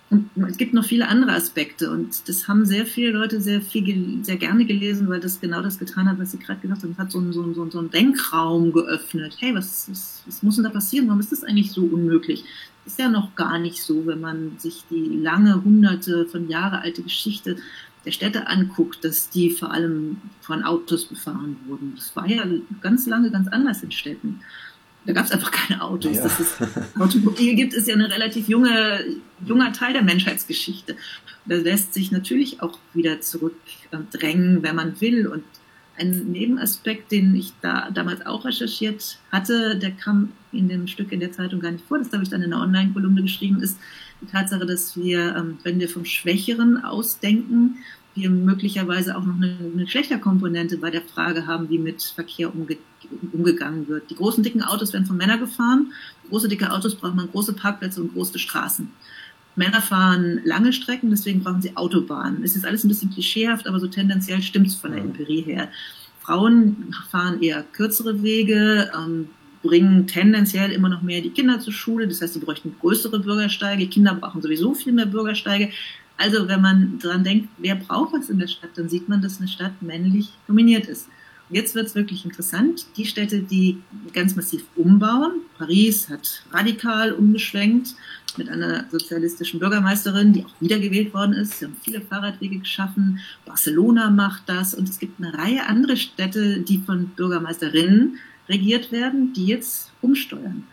[0.09, 4.23] Und es gibt noch viele andere Aspekte und das haben sehr viele Leute sehr viel,
[4.23, 6.91] sehr gerne gelesen, weil das genau das getan hat, was Sie gerade gesagt haben.
[6.91, 9.35] Es hat so einen, so einen, so einen Denkraum geöffnet.
[9.39, 11.07] Hey, was, was, was muss denn da passieren?
[11.07, 12.45] Warum ist das eigentlich so unmöglich?
[12.87, 17.03] ist ja noch gar nicht so, wenn man sich die lange, hunderte von Jahre alte
[17.03, 17.57] Geschichte
[18.05, 21.93] der Städte anguckt, dass die vor allem von Autos befahren wurden.
[21.95, 22.45] Das war ja
[22.81, 24.39] ganz lange ganz anders in Städten.
[25.07, 26.17] Da gab es einfach keine Autos.
[26.17, 26.23] Ja.
[26.23, 26.55] Dass es
[26.99, 29.05] Automobile gibt, ist ja ein relativ junge,
[29.45, 30.97] junger Teil der Menschheitsgeschichte.
[31.45, 35.27] Da lässt sich natürlich auch wieder zurückdrängen, wenn man will.
[35.27, 35.43] Und
[35.97, 41.21] ein Nebenaspekt, den ich da damals auch recherchiert hatte, der kam in dem Stück in
[41.21, 43.79] der Zeitung gar nicht vor, das habe ich dann in einer Online-Kolumne geschrieben, ist
[44.21, 47.77] die Tatsache, dass wir, ähm, wenn wir vom Schwächeren ausdenken,
[48.17, 52.77] wir möglicherweise auch noch eine, eine Geschlechterkomponente bei der Frage haben, wie mit Verkehr umge
[53.31, 54.09] umgegangen wird.
[54.09, 55.93] Die großen, dicken Autos werden von Männern gefahren.
[56.29, 58.89] Große, dicke Autos braucht man große Parkplätze und große Straßen.
[59.55, 62.43] Männer fahren lange Strecken, deswegen brauchen sie Autobahnen.
[62.43, 65.69] Es ist alles ein bisschen klischeehaft, aber so tendenziell stimmt es von der Empirie her.
[66.21, 69.29] Frauen fahren eher kürzere Wege, ähm,
[69.63, 72.07] bringen tendenziell immer noch mehr die Kinder zur Schule.
[72.07, 73.87] Das heißt, sie bräuchten größere Bürgersteige.
[73.87, 75.69] Kinder brauchen sowieso viel mehr Bürgersteige.
[76.17, 79.39] Also wenn man dran denkt, wer braucht was in der Stadt, dann sieht man, dass
[79.39, 81.07] eine Stadt männlich dominiert ist.
[81.49, 82.87] Jetzt wird es wirklich interessant.
[82.97, 87.95] Die Städte, die ganz massiv umbauen, Paris hat radikal umgeschwenkt
[88.35, 91.59] mit einer sozialistischen Bürgermeisterin, die auch wiedergewählt worden ist.
[91.59, 93.19] Sie haben viele Fahrradwege geschaffen.
[93.45, 94.73] Barcelona macht das.
[94.73, 98.17] Und es gibt eine Reihe andere Städte, die von Bürgermeisterinnen
[98.49, 100.65] regiert werden, die jetzt umsteuern.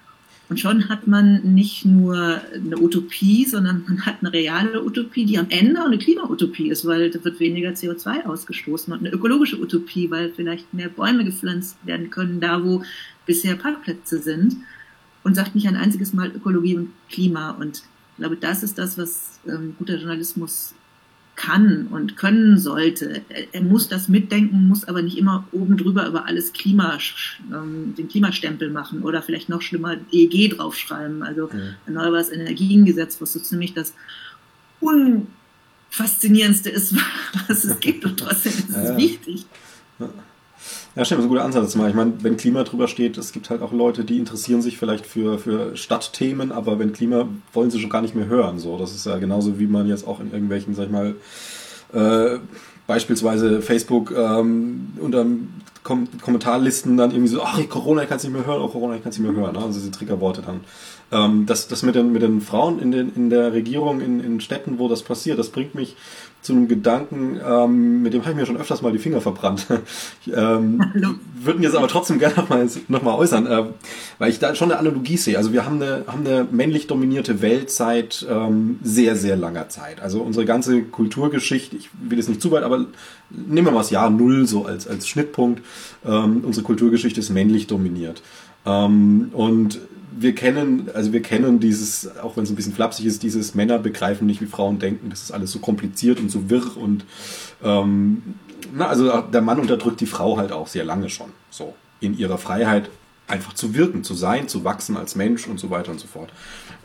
[0.49, 5.39] Und schon hat man nicht nur eine Utopie, sondern man hat eine reale Utopie, die
[5.39, 9.59] am Ende auch eine Klimautopie ist, weil da wird weniger CO2 ausgestoßen und eine ökologische
[9.59, 12.83] Utopie, weil vielleicht mehr Bäume gepflanzt werden können, da wo
[13.25, 14.57] bisher Parkplätze sind.
[15.23, 17.53] Und sagt nicht ein einziges Mal Ökologie und Klima.
[17.53, 20.75] Und ich glaube, das ist das, was ähm, guter Journalismus
[21.37, 23.23] kann und können sollte.
[23.53, 26.99] Er, muss das mitdenken, muss aber nicht immer oben drüber über alles Klima,
[27.53, 31.75] ähm, den Klimastempel machen oder vielleicht noch schlimmer EEG draufschreiben, also mhm.
[31.87, 33.95] Erneuerbares Energiengesetz, was so ziemlich das
[34.81, 36.95] unfaszinierendste ist,
[37.49, 38.97] was es gibt und trotzdem ist es ja.
[38.97, 39.47] wichtig.
[40.97, 41.05] Ja.
[41.05, 41.75] Stimmt, das ist ein guter Ansatz.
[41.75, 45.07] Ich meine, wenn Klima drüber steht, es gibt halt auch Leute, die interessieren sich vielleicht
[45.07, 48.59] für, für Stadtthemen, aber wenn Klima wollen sie schon gar nicht mehr hören.
[48.59, 51.17] So, das ist ja genauso wie man jetzt auch in irgendwelchen, sag ich mal,
[51.93, 52.39] äh,
[52.87, 55.27] beispielsweise Facebook ähm, unter
[55.83, 58.97] Kom Kommentarlisten dann irgendwie so, ach, Corona, ich kann es nicht mehr hören, oh, Corona,
[58.97, 59.53] ich kann es nicht mehr hören.
[59.55, 59.59] Ne?
[59.59, 60.61] Also diese Triggerworte dann.
[61.13, 64.41] Ähm, das das mit, den, mit den Frauen in, den, in der Regierung, in, in
[64.41, 65.97] Städten, wo das passiert, das bringt mich
[66.45, 69.67] zu einem Gedanken, ähm, mit dem habe ich mir schon öfters mal die Finger verbrannt.
[70.27, 70.79] ich, ähm,
[71.35, 73.65] würden jetzt aber trotzdem gerne noch mal, noch mal äußern, äh,
[74.19, 75.39] weil ich da schon eine Analogie sehe.
[75.39, 80.03] Also wir haben eine, haben eine männlich dominierte Welt seit ähm, sehr, sehr langer Zeit.
[80.03, 82.85] Also unsere ganze Kulturgeschichte, ich will jetzt nicht zu weit, aber
[83.31, 85.63] nehmen wir mal das Jahr Null so als, als Schnittpunkt.
[86.05, 88.23] Ähm, unsere Kulturgeschichte ist männlich dominiert.
[88.67, 89.81] Ähm, und
[90.17, 93.79] wir kennen, also wir kennen dieses, auch wenn es ein bisschen flapsig ist, dieses Männer
[93.79, 95.11] begreifen nicht, wie Frauen denken.
[95.11, 97.05] Das ist alles so kompliziert und so wirr und
[97.63, 98.23] ähm,
[98.73, 101.31] na, also der Mann unterdrückt die Frau halt auch sehr lange schon.
[101.51, 102.91] So in ihrer Freiheit
[103.27, 106.31] einfach zu wirken, zu sein, zu wachsen als Mensch und so weiter und so fort.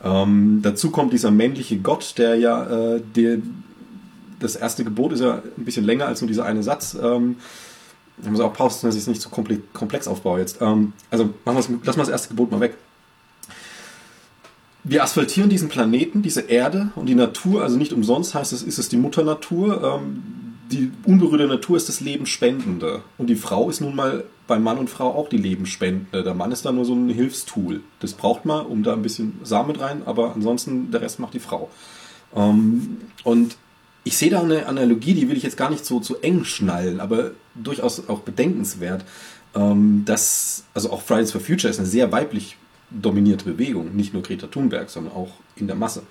[0.02, 3.38] Ähm, dazu kommt dieser männliche Gott, der ja, äh, der,
[4.38, 6.96] das erste Gebot ist ja ein bisschen länger als nur dieser eine Satz.
[7.00, 7.36] Ähm,
[8.22, 10.60] ich muss auch pausen, dass ich es nicht so komplex aufbaue jetzt.
[10.60, 12.76] Ähm, also machen lass mal das erste Gebot mal weg.
[14.82, 18.78] Wir asphaltieren diesen Planeten, diese Erde und die Natur, also nicht umsonst heißt es, ist
[18.78, 20.00] es die Mutter Natur.
[20.00, 20.22] Ähm,
[20.70, 23.02] die unberührte Natur ist das Lebensspendende.
[23.18, 26.22] Und die Frau ist nun mal bei Mann und Frau auch die Lebensspendende.
[26.22, 27.80] Der Mann ist da nur so ein Hilfstool.
[27.98, 31.40] Das braucht man, um da ein bisschen Samen rein, aber ansonsten der Rest macht die
[31.40, 31.68] Frau.
[32.34, 33.56] Ähm, und
[34.04, 37.00] ich sehe da eine Analogie, die will ich jetzt gar nicht so zu eng schnallen,
[37.00, 39.04] aber durchaus auch bedenkenswert.
[39.54, 42.56] Ähm, dass, also auch Fridays for Future ist eine sehr weiblich
[42.90, 46.02] dominierte Bewegung, nicht nur Greta Thunberg, sondern auch in der Masse.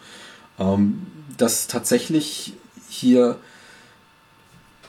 [0.60, 1.08] Ähm,
[1.38, 2.54] dass tatsächlich
[2.90, 3.38] hier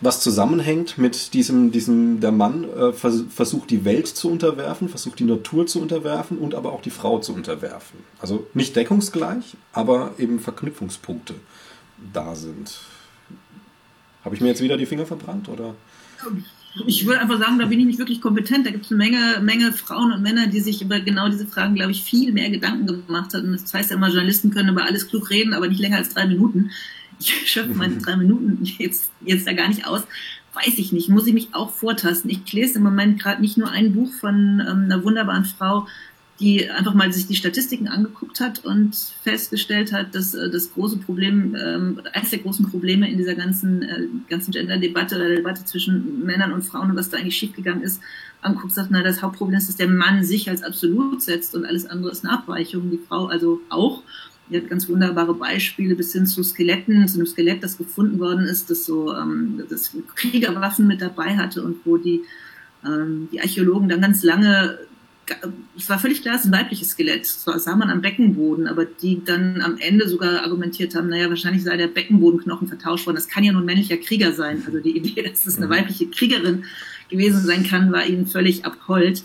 [0.00, 5.18] was zusammenhängt mit diesem, diesem der Mann äh, vers versucht die Welt zu unterwerfen, versucht
[5.18, 7.98] die Natur zu unterwerfen und aber auch die Frau zu unterwerfen.
[8.18, 11.34] Also nicht deckungsgleich, aber eben Verknüpfungspunkte
[12.12, 12.80] da sind.
[14.24, 15.74] Habe ich mir jetzt wieder die Finger verbrannt oder?
[16.86, 18.64] Ich würde einfach sagen, da bin ich nicht wirklich kompetent.
[18.64, 21.74] Da gibt es eine Menge, Menge Frauen und Männer, die sich über genau diese Fragen,
[21.74, 23.52] glaube ich, viel mehr Gedanken gemacht haben.
[23.52, 26.26] Das heißt ja immer, Journalisten können über alles klug reden, aber nicht länger als drei
[26.26, 26.70] Minuten.
[27.18, 30.02] Ich schöpfe meine drei Minuten jetzt, jetzt da gar nicht aus.
[30.52, 32.30] Weiß ich nicht, muss ich mich auch vortasten.
[32.30, 35.86] Ich lese im Moment gerade nicht nur ein Buch von ähm, einer wunderbaren Frau,
[36.40, 40.96] die einfach mal sich die Statistiken angeguckt hat und festgestellt hat, dass äh, das große
[40.96, 45.64] Problem, ähm, eines der großen Probleme in dieser ganzen, äh, ganzen Gender-Debatte oder der Debatte
[45.66, 48.00] zwischen Männern und Frauen und was da eigentlich schiefgegangen ist,
[48.40, 51.86] anguckt, sagt, na, das Hauptproblem ist, dass der Mann sich als absolut setzt und alles
[51.86, 54.02] andere ist eine Abweichung, die Frau also auch.
[54.48, 58.46] Die hat ganz wunderbare Beispiele bis hin zu Skeletten, zu einem Skelett, das gefunden worden
[58.46, 62.22] ist, das so ähm, das Kriegerwaffen mit dabei hatte und wo die,
[62.84, 64.78] ähm, die Archäologen dann ganz lange
[65.76, 67.22] es war völlig klar, es ist ein weibliches Skelett.
[67.46, 71.62] Das sah man am Beckenboden, aber die dann am Ende sogar argumentiert haben, naja, wahrscheinlich
[71.62, 73.16] sei der Beckenbodenknochen vertauscht worden.
[73.16, 74.62] Das kann ja nur ein männlicher Krieger sein.
[74.66, 75.70] Also die Idee, dass es eine mhm.
[75.70, 76.64] weibliche Kriegerin
[77.08, 79.24] gewesen sein kann, war ihnen völlig abhold.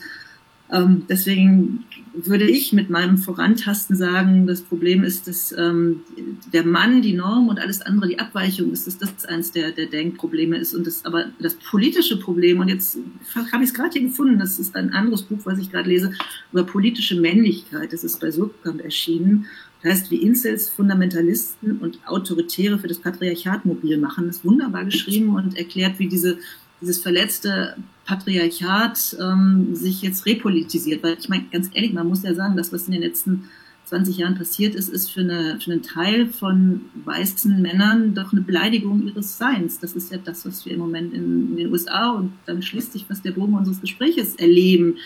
[0.72, 1.86] Ähm, deswegen
[2.16, 6.02] würde ich mit meinem Vorantasten sagen, das Problem ist, dass ähm,
[6.54, 9.88] der Mann die Norm und alles andere die Abweichung ist, dass das eins der, der
[9.88, 10.74] Denkprobleme ist.
[10.74, 12.98] Und das aber das politische Problem, und jetzt
[13.52, 16.12] habe ich es gerade hier gefunden, das ist ein anderes Buch, was ich gerade lese,
[16.52, 17.92] über politische Männlichkeit.
[17.92, 19.48] Das ist bei Surkamp erschienen.
[19.82, 24.28] Das heißt, wie Incels, Fundamentalisten und Autoritäre für das Patriarchat mobil machen.
[24.28, 26.38] Das ist wunderbar geschrieben und erklärt, wie diese
[26.86, 27.76] dieses verletzte
[28.06, 31.04] Patriarchat ähm, sich jetzt repolitisiert.
[31.04, 33.50] Weil ich meine, ganz ehrlich, man muss ja sagen, das, was in den letzten
[33.86, 38.42] 20 Jahren passiert ist, ist für, eine, für einen Teil von weißen Männern doch eine
[38.42, 39.80] Beleidigung ihres Seins.
[39.80, 42.94] Das ist ja das, was wir im Moment in, in den USA und dann schließt
[42.94, 44.98] sich was der Bogen unseres Gespräches erleben.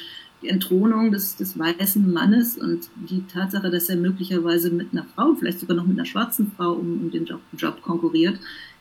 [0.42, 5.36] Die Entthronung des, des weißen Mannes und die Tatsache, dass er möglicherweise mit einer Frau,
[5.36, 8.40] vielleicht sogar noch mit einer schwarzen Frau um, um den Job, Job konkurriert,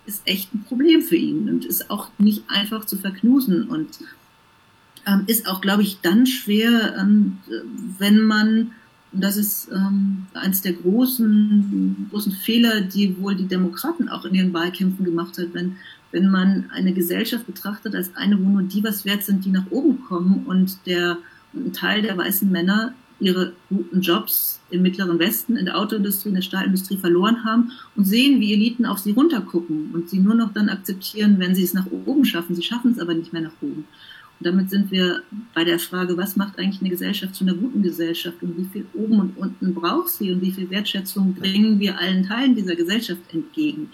[0.08, 3.88] ist echt ein Problem für ihn und ist auch nicht einfach zu verknusen und
[5.06, 7.38] ähm, ist auch, glaube ich, dann schwer, ähm,
[7.98, 8.72] wenn man,
[9.12, 14.52] das ist ähm, eines der großen, großen Fehler, die wohl die Demokraten auch in ihren
[14.52, 15.76] Wahlkämpfen gemacht hat, wenn,
[16.10, 19.70] wenn man eine Gesellschaft betrachtet als eine, wo nur die was wert sind, die nach
[19.70, 21.18] oben kommen und der
[21.52, 26.28] und ein Teil der weißen Männer ihre guten Jobs im Mittleren Westen, in der Autoindustrie,
[26.28, 30.34] in der Stahlindustrie verloren haben und sehen, wie Eliten auf sie runtergucken und sie nur
[30.34, 32.54] noch dann akzeptieren, wenn sie es nach oben schaffen.
[32.54, 33.86] Sie schaffen es aber nicht mehr nach oben.
[34.40, 37.82] Und damit sind wir bei der Frage, was macht eigentlich eine Gesellschaft zu einer guten
[37.82, 41.98] Gesellschaft und wie viel oben und unten braucht sie und wie viel Wertschätzung bringen wir
[41.98, 43.90] allen Teilen dieser Gesellschaft entgegen.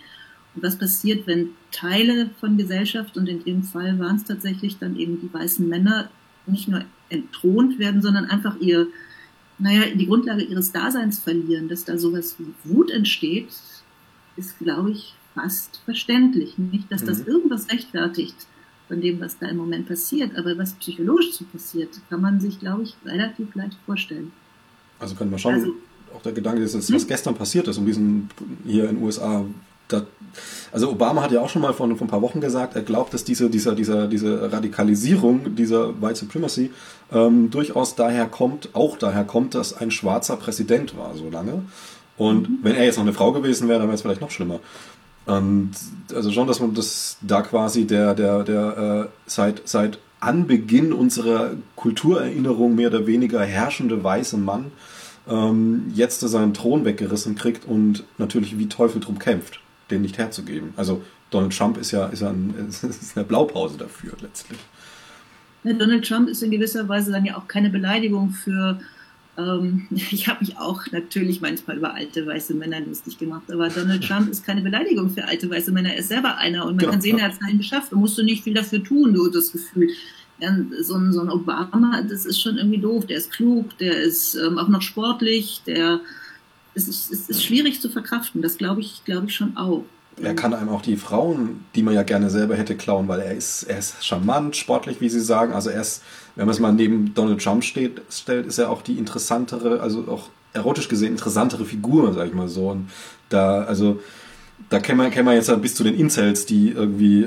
[0.55, 4.97] Und was passiert, wenn Teile von Gesellschaft, und in dem Fall waren es tatsächlich dann
[4.97, 6.11] eben die weißen Männer,
[6.47, 8.89] nicht nur entthront werden, sondern einfach ihr,
[9.59, 13.49] naja, die Grundlage ihres Daseins verlieren, dass da sowas wie Wut entsteht,
[14.37, 16.59] ist, glaube ich, fast verständlich.
[16.59, 17.27] Nicht, dass das mhm.
[17.27, 18.35] irgendwas rechtfertigt
[18.89, 22.59] von dem, was da im Moment passiert, aber was psychologisch so passiert, kann man sich,
[22.61, 24.33] glaube ich, relativ leicht vorstellen.
[24.99, 25.73] Also können wir schauen, also,
[26.15, 27.07] auch der Gedanke ist, was hm?
[27.07, 28.29] gestern passiert ist, um diesen
[28.65, 29.45] hier in den USA
[30.01, 30.07] da,
[30.73, 33.15] also Obama hat ja auch schon mal vor, vor, ein paar Wochen gesagt, er glaubt,
[33.15, 36.71] dass diese, dieser, dieser, diese Radikalisierung dieser White Supremacy
[37.13, 41.65] ähm, durchaus daher kommt, auch daher kommt, dass ein schwarzer Präsident war so lange.
[42.17, 42.59] Und mhm.
[42.63, 44.61] wenn er jetzt noch eine Frau gewesen wäre, dann wäre es vielleicht noch schlimmer.
[45.27, 45.71] Und
[46.15, 51.53] also schon, dass man das da quasi der, der, der äh, seit, seit Anbeginn unserer
[51.77, 54.73] Kulturerinnerung mehr oder weniger herrschende weiße Mann
[55.29, 59.61] ähm, jetzt seinen Thron weggerissen kriegt und natürlich wie Teufel drum kämpft
[59.91, 60.73] den nicht herzugeben.
[60.77, 64.59] Also Donald Trump ist ja, ist ja ein, ist eine Blaupause dafür letztlich.
[65.65, 68.79] Donald Trump ist in gewisser Weise dann ja auch keine Beleidigung für
[69.37, 74.05] ähm, ich habe mich auch natürlich manchmal über alte weiße Männer lustig gemacht, aber Donald
[74.09, 75.91] Trump ist keine Beleidigung für alte weiße Männer.
[75.91, 76.93] Er ist selber einer und man genau.
[76.93, 77.93] kann sehen, er hat es allen geschafft.
[77.93, 79.89] Da musst du nicht viel dafür tun, du das Gefühl.
[80.41, 83.07] Ja, so, ein, so ein Obama, das ist schon irgendwie doof.
[83.07, 86.01] Der ist klug, der ist ähm, auch noch sportlich, der
[86.75, 88.43] es ist, es ist schwierig zu verkraften.
[88.43, 89.85] Das glaube ich, glaube ich schon auch.
[90.23, 93.35] Er kann einem auch die Frauen, die man ja gerne selber hätte, klauen, weil er
[93.35, 95.53] ist, er ist charmant, sportlich, wie Sie sagen.
[95.53, 96.03] Also er ist
[96.37, 100.05] wenn man es mal neben Donald Trump steht, stellt, ist er auch die interessantere, also
[100.09, 102.71] auch erotisch gesehen interessantere Figur, sag ich mal so.
[102.71, 102.91] Und
[103.29, 104.01] da, also,
[104.69, 107.27] da kennen wir, kennen wir jetzt bis zu den Incels, die irgendwie,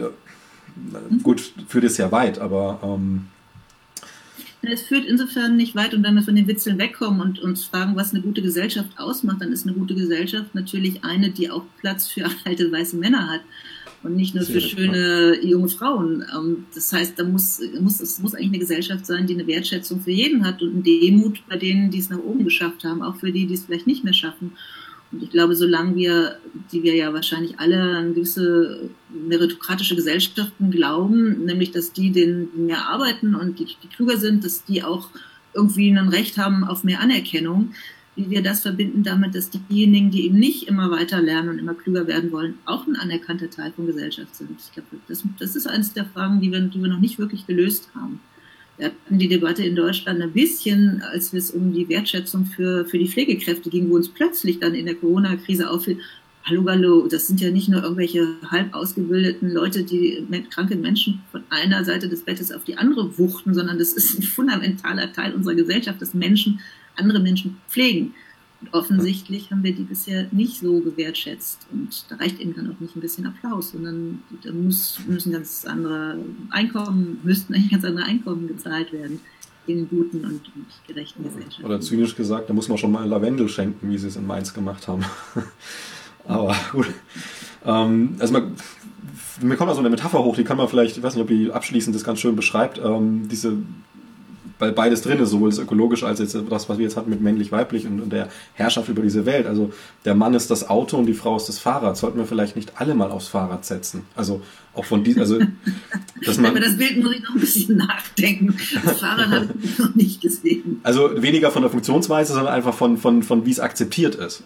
[1.10, 1.24] mhm.
[1.24, 2.80] gut, führt es ja weit, aber.
[2.84, 3.28] Ähm,
[4.62, 7.96] es führt insofern nicht weit und wenn wir von den Witzeln wegkommen und uns fragen,
[7.96, 12.08] was eine gute Gesellschaft ausmacht, dann ist eine gute Gesellschaft natürlich eine, die auch Platz
[12.08, 13.42] für alte weiße Männer hat
[14.04, 16.24] und nicht nur für schöne junge Frauen.
[16.36, 20.02] Ähm, das heißt, da muss, muss, es muss eigentlich eine Gesellschaft sein, die eine Wertschätzung
[20.02, 23.18] für jeden hat und eine Demut bei denen, die es nach oben geschafft haben, auch
[23.18, 24.54] für die, die es vielleicht nicht mehr schaffen.
[25.12, 26.38] Und ich glaube, solange wir,
[26.72, 32.88] die wir ja wahrscheinlich alle an gewisse meritokratische Gesellschaften glauben, nämlich dass die, die mehr
[32.90, 35.10] arbeiten und die, die klüger sind, dass die auch
[35.54, 37.74] irgendwie ein Recht haben auf mehr Anerkennung,
[38.16, 41.76] wie wir das verbinden damit, dass diejenigen, die eben nicht immer weiter lernen und immer
[41.76, 44.60] klüger werden wollen, auch ein anerkannter Teil von Gesellschaft sind.
[44.60, 47.46] Ich glaube, das, das ist eines der Fragen, die wir, die wir noch nicht wirklich
[47.46, 48.20] gelöst haben.
[49.10, 53.70] Die Debatte in Deutschland ein bisschen, als es um die Wertschätzung für, für die Pflegekräfte
[53.72, 56.00] ging, wo uns plötzlich dann in der Corona-Krise auffiel,
[56.44, 61.44] hallo, hallo, das sind ja nicht nur irgendwelche halb ausgebildeten Leute, die kranke Menschen von
[61.50, 65.56] einer Seite des Bettes auf die andere wuchten, sondern das ist ein fundamentaler Teil unserer
[65.56, 66.60] Gesellschaft, dass Menschen
[66.96, 68.14] andere Menschen pflegen.
[68.60, 71.68] Und offensichtlich haben wir die bisher nicht so gewertschätzt.
[71.72, 75.66] Und da reicht eben dann auch nicht ein bisschen Applaus, sondern da muss, müssen ganz
[75.66, 76.18] andere
[76.50, 79.20] Einkommen, müssten eigentlich ganz andere Einkommen gezahlt werden
[79.68, 81.66] in guten und, und gerechten Gesellschaften.
[81.66, 84.54] Oder zynisch gesagt, da muss man schon mal Lavendel schenken, wie sie es in Mainz
[84.54, 85.04] gemacht haben.
[86.26, 86.88] Aber gut.
[87.66, 88.56] Ähm, also man,
[89.42, 91.28] mir kommt da so eine Metapher hoch, die kann man vielleicht, ich weiß nicht, ob
[91.28, 93.58] die abschließend das ganz schön beschreibt, ähm, diese
[94.60, 97.22] weil beides drin ist, sowohl das ökologisch als jetzt das, was wir jetzt hatten mit
[97.22, 99.46] männlich-weiblich und, und, der Herrschaft über diese Welt.
[99.46, 99.72] Also
[100.06, 101.98] der Mann ist das Auto und die Frau ist das Fahrrad.
[101.98, 104.04] Sollten wir vielleicht nicht alle mal aufs Fahrrad setzen?
[104.16, 104.42] Also
[104.74, 105.40] auch von diesem, also
[106.26, 108.56] dass man, Über das Bild muss ich noch ein bisschen nachdenken.
[108.84, 110.80] Das Fahrrad habe ich noch nicht gesehen.
[110.84, 114.44] Also weniger von der Funktionsweise, sondern einfach von, von, von wie es akzeptiert ist.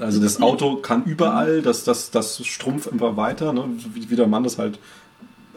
[0.00, 3.64] Also das Auto kann überall, das, das, das strumpft einfach weiter, ne?
[3.92, 4.78] wie, wie der Mann das halt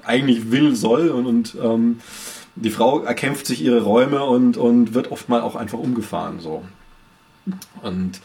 [0.04, 2.00] eigentlich will, soll und, und ähm,
[2.62, 6.40] die Frau erkämpft sich ihre Räume und, und wird oft mal auch einfach umgefahren.
[6.40, 6.64] So.
[7.82, 8.20] Und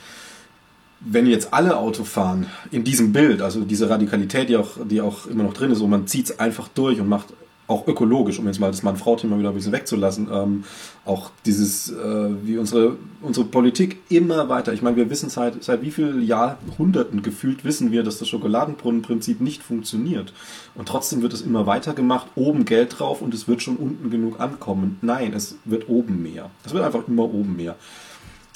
[1.00, 5.26] wenn jetzt alle Auto fahren in diesem Bild, also diese Radikalität, die auch, die auch
[5.26, 7.26] immer noch drin ist, und man zieht es einfach durch und macht
[7.72, 10.64] auch ökologisch, um jetzt mal das Mann-Frau-Thema wieder ein bisschen wegzulassen, ähm,
[11.04, 15.82] auch dieses, äh, wie unsere, unsere Politik immer weiter, ich meine, wir wissen seit, seit
[15.82, 20.32] wie vielen Jahrhunderten gefühlt wissen wir, dass das Schokoladenbrunnenprinzip nicht funktioniert.
[20.74, 24.10] Und trotzdem wird es immer weiter gemacht, oben Geld drauf und es wird schon unten
[24.10, 24.98] genug ankommen.
[25.02, 26.50] Nein, es wird oben mehr.
[26.64, 27.76] Es wird einfach immer oben mehr.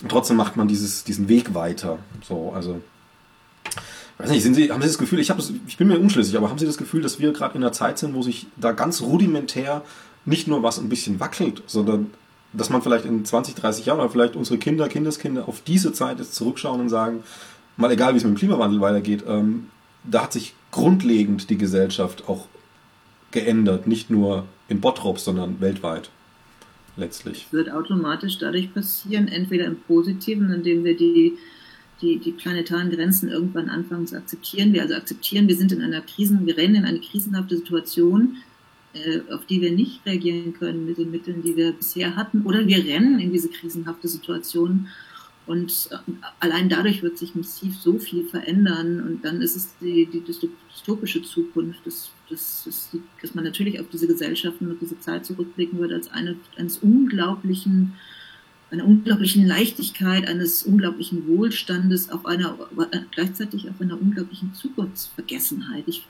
[0.03, 1.99] Und trotzdem macht man dieses, diesen Weg weiter.
[2.23, 2.81] So, also
[4.19, 5.33] weiß nicht, sind Sie, haben Sie das Gefühl, ich,
[5.67, 7.99] ich bin mir unschlüssig, aber haben Sie das Gefühl, dass wir gerade in einer Zeit
[7.99, 9.83] sind, wo sich da ganz rudimentär
[10.25, 12.11] nicht nur was ein bisschen wackelt, sondern
[12.53, 16.19] dass man vielleicht in 20, 30 Jahren oder vielleicht unsere Kinder, Kindeskinder auf diese Zeit
[16.19, 17.23] jetzt zurückschauen und sagen,
[17.77, 19.69] mal egal wie es mit dem Klimawandel weitergeht, ähm,
[20.05, 22.47] da hat sich grundlegend die Gesellschaft auch
[23.31, 26.11] geändert, nicht nur in Bottrop, sondern weltweit
[26.97, 27.45] letztlich.
[27.45, 31.37] Das wird automatisch dadurch passieren, entweder im Positiven, indem wir die
[32.03, 34.73] die, die planetaren Grenzen irgendwann anfangen zu akzeptieren.
[34.73, 38.37] Wir also akzeptieren, wir sind in einer Krisen, wir rennen in eine krisenhafte Situation,
[38.93, 42.67] äh, auf die wir nicht reagieren können mit den Mitteln, die wir bisher hatten, oder
[42.67, 44.89] wir rennen in diese krisenhafte Situation
[45.47, 45.97] und äh,
[46.41, 51.23] allein dadurch wird sich massiv so viel verändern und dann ist es die, die dystopische
[51.23, 52.91] Zukunft, dass, dass,
[53.23, 57.95] dass, man natürlich auf diese Gesellschaften und diese Zeit zurückblicken wird als eine eines unglaublichen
[58.71, 62.57] einer unglaublichen Leichtigkeit, eines unglaublichen Wohlstandes, auf einer,
[63.13, 65.85] gleichzeitig auf einer unglaublichen Zukunftsvergessenheit.
[65.87, 66.05] Ich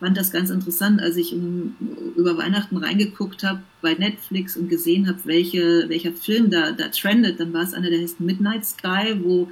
[0.00, 1.76] fand das ganz interessant, als ich um,
[2.16, 7.38] über Weihnachten reingeguckt habe bei Netflix und gesehen habe, welche, welcher Film da, da trendet.
[7.38, 9.48] Dann war es einer, der heißt Midnight Sky, wo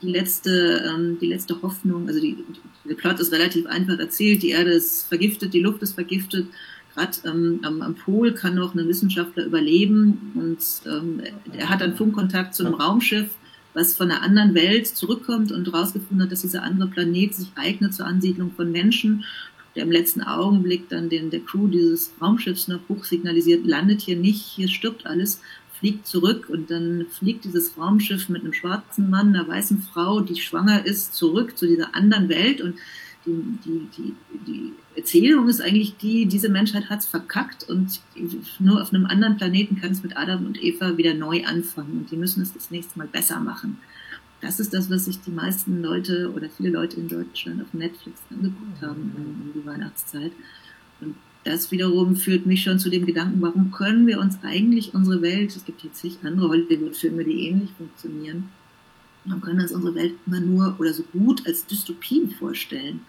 [0.00, 2.36] die letzte, ähm, die letzte Hoffnung, also die,
[2.88, 6.46] der Plot ist relativ einfach erzählt, die Erde ist vergiftet, die Luft ist vergiftet
[6.94, 11.22] gerade ähm, am, am Pol kann noch ein Wissenschaftler überleben und ähm,
[11.52, 13.30] er hat dann Funkkontakt zu einem Raumschiff,
[13.74, 17.94] was von einer anderen Welt zurückkommt und herausgefunden hat, dass dieser andere Planet sich eignet
[17.94, 19.24] zur Ansiedlung von Menschen.
[19.76, 24.42] der im letzten Augenblick dann den, der Crew dieses Raumschiffs noch hochsignalisiert, landet hier nicht,
[24.42, 25.40] hier stirbt alles,
[25.78, 30.36] fliegt zurück und dann fliegt dieses Raumschiff mit einem schwarzen Mann, einer weißen Frau, die
[30.40, 32.74] schwanger ist, zurück zu dieser anderen Welt und
[33.26, 34.14] die, die, die,
[34.46, 38.00] die Erzählung ist eigentlich die, diese Menschheit hat es verkackt und
[38.58, 42.10] nur auf einem anderen Planeten kann es mit Adam und Eva wieder neu anfangen und
[42.10, 43.78] die müssen es das nächste Mal besser machen.
[44.40, 48.20] Das ist das, was sich die meisten Leute oder viele Leute in Deutschland auf Netflix
[48.30, 50.32] angeguckt haben um, die Weihnachtszeit.
[51.02, 51.14] Und
[51.44, 55.54] das wiederum führt mich schon zu dem Gedanken, warum können wir uns eigentlich unsere Welt,
[55.54, 58.48] es gibt jetzt nicht andere Hollywood-Filme, die ähnlich funktionieren,
[59.24, 63.00] warum können wir uns unsere Welt immer nur oder so gut als Dystopien vorstellen?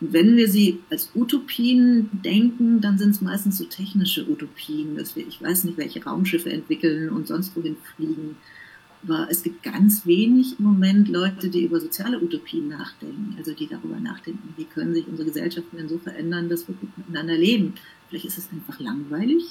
[0.00, 5.16] Und wenn wir sie als Utopien denken, dann sind es meistens so technische Utopien, dass
[5.16, 8.36] wir, ich weiß nicht, welche Raumschiffe entwickeln und sonst wohin fliegen
[9.04, 13.68] aber es gibt ganz wenig im Moment Leute, die über soziale Utopien nachdenken, also die
[13.68, 17.74] darüber nachdenken, wie können sich unsere Gesellschaften denn so verändern, dass wir gut miteinander leben.
[18.08, 19.44] Vielleicht ist es einfach langweilig,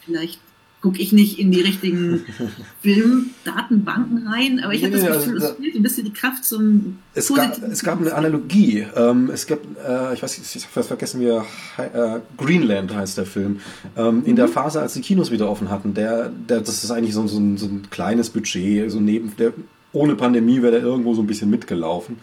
[0.00, 0.40] vielleicht
[0.82, 2.24] gucke ich nicht in die richtigen
[2.82, 6.98] Filmdatenbanken rein, aber ich habe das Gefühl, also, es fehlt ein bisschen die Kraft zum
[7.14, 8.84] es gab, es gab eine Analogie.
[8.96, 13.26] Ähm, es gibt, äh, ich weiß nicht, ich habe vergessen, wie äh, Greenland heißt der
[13.26, 13.60] Film.
[13.96, 14.52] Ähm, in der mhm.
[14.52, 17.56] Phase, als die Kinos wieder offen hatten, der, der das ist eigentlich so, so, ein,
[17.56, 19.52] so ein kleines Budget, so neben der
[19.92, 22.16] ohne Pandemie wäre der irgendwo so ein bisschen mitgelaufen.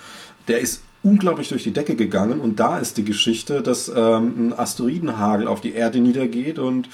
[0.48, 4.54] Der ist unglaublich durch die Decke gegangen und da ist die Geschichte, dass ähm, ein
[4.54, 6.90] Asteroidenhagel auf die Erde niedergeht und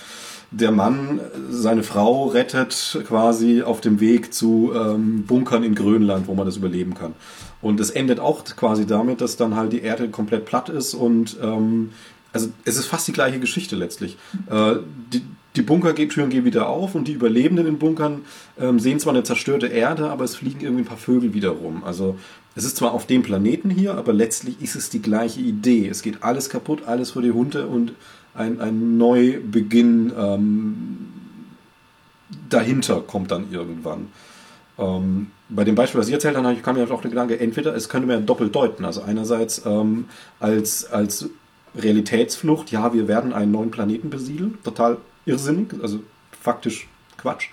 [0.55, 6.33] der Mann seine Frau rettet quasi auf dem Weg zu ähm, Bunkern in Grönland, wo
[6.33, 7.13] man das überleben kann.
[7.61, 11.37] Und es endet auch quasi damit, dass dann halt die Erde komplett platt ist und
[11.41, 11.91] ähm,
[12.31, 14.17] also es ist fast die gleiche Geschichte letztlich.
[14.49, 14.75] Äh,
[15.13, 15.21] die,
[15.55, 18.21] die Bunkertüren gehen wieder auf und die Überlebenden in Bunkern
[18.59, 21.83] ähm, sehen zwar eine zerstörte Erde, aber es fliegen irgendwie ein paar Vögel wieder rum.
[21.85, 22.17] Also
[22.55, 25.87] es ist zwar auf dem Planeten hier, aber letztlich ist es die gleiche Idee.
[25.87, 27.93] Es geht alles kaputt, alles vor die Hunde und
[28.35, 30.97] ein, ein Neubeginn ähm,
[32.49, 34.07] dahinter kommt dann irgendwann.
[34.77, 37.87] Ähm, bei dem Beispiel, was ich erzählt habe, kam mir auch der Gedanke, entweder es
[37.89, 38.83] könnte man doppelt deuten.
[38.83, 40.05] Also einerseits ähm,
[40.39, 41.29] als, als
[41.75, 45.99] Realitätsflucht, ja, wir werden einen neuen Planeten besiedeln, total irrsinnig, also
[46.41, 47.49] faktisch Quatsch.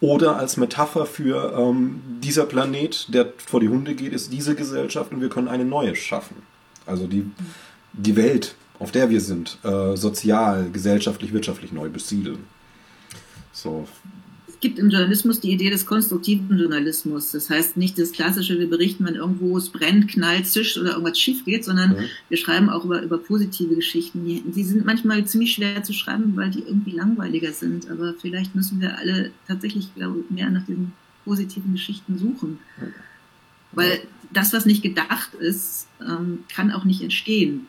[0.00, 5.12] Oder als Metapher für ähm, dieser Planet, der vor die Hunde geht, ist diese Gesellschaft
[5.12, 6.36] und wir können eine neue schaffen.
[6.84, 7.30] Also die,
[7.92, 12.38] die Welt auf der wir sind, äh, sozial, gesellschaftlich, wirtschaftlich neu besiedeln.
[13.52, 13.88] So.
[14.48, 17.32] Es gibt im Journalismus die Idee des konstruktiven Journalismus.
[17.32, 21.18] Das heißt nicht das klassische, wir berichten, wenn irgendwo es brennt, knallt, zischt oder irgendwas
[21.18, 22.04] schief geht, sondern mhm.
[22.28, 24.24] wir schreiben auch über, über positive Geschichten.
[24.24, 27.90] Die, die sind manchmal ziemlich schwer zu schreiben, weil die irgendwie langweiliger sind.
[27.90, 30.92] Aber vielleicht müssen wir alle tatsächlich glaube, mehr nach diesen
[31.24, 32.58] positiven Geschichten suchen.
[33.72, 34.00] Weil
[34.32, 37.66] das, was nicht gedacht ist, ähm, kann auch nicht entstehen.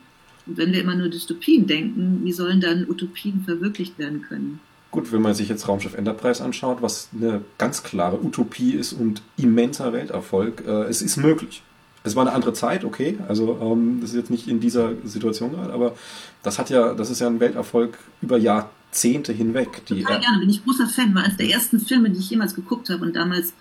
[0.48, 4.60] Und wenn wir immer nur Dystopien denken, wie sollen dann Utopien verwirklicht werden können?
[4.90, 9.20] Gut, wenn man sich jetzt Raumschiff Enterprise anschaut, was eine ganz klare Utopie ist und
[9.36, 11.62] immenser Welterfolg, äh, es ist möglich.
[12.04, 15.52] Es war eine andere Zeit, okay, also ähm, das ist jetzt nicht in dieser Situation
[15.52, 15.94] gerade, aber
[16.42, 19.84] das hat ja, das ist ja ein Welterfolg über Jahrzehnte hinweg.
[19.88, 22.54] Die Total gerne, bin ich großer Fan, war eines der ersten Filme, die ich jemals
[22.54, 23.52] geguckt habe und damals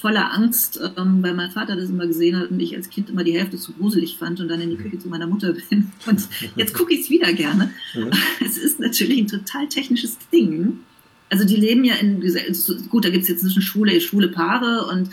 [0.00, 3.22] voller Angst, ähm, weil mein Vater das immer gesehen hat und ich als Kind immer
[3.22, 5.92] die Hälfte zu gruselig fand und dann in die Küche zu meiner Mutter bin.
[6.06, 6.26] Und
[6.56, 7.70] jetzt gucke ich es wieder gerne.
[7.94, 8.10] Mhm.
[8.44, 10.80] Es ist natürlich ein total technisches Ding.
[11.28, 12.20] Also die leben ja in,
[12.88, 15.10] gut, da gibt es jetzt zwischen schwule, schwule Paare und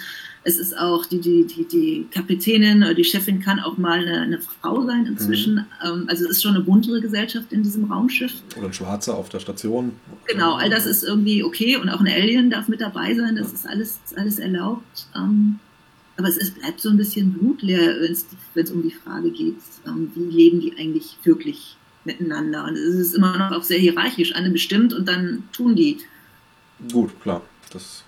[0.47, 4.21] es ist auch die, die, die, die Kapitänin oder die Chefin kann auch mal eine,
[4.21, 5.55] eine Frau sein inzwischen.
[5.55, 5.65] Mhm.
[5.83, 8.31] Ähm, also es ist schon eine buntere Gesellschaft in diesem Raumschiff.
[8.55, 9.91] Oder ein Schwarzer auf der Station.
[10.25, 13.35] Genau, all das ist irgendwie okay und auch ein Alien darf mit dabei sein.
[13.35, 15.07] Das ist alles, alles erlaubt.
[15.17, 15.59] Ähm,
[16.15, 20.11] aber es ist, bleibt so ein bisschen blutleer, wenn es um die Frage geht, ähm,
[20.15, 21.75] wie leben die eigentlich wirklich
[22.05, 22.63] miteinander.
[22.63, 25.97] Und es ist immer noch auch sehr hierarchisch, eine bestimmt und dann tun die.
[26.89, 27.41] Gut, klar.
[27.73, 28.05] Das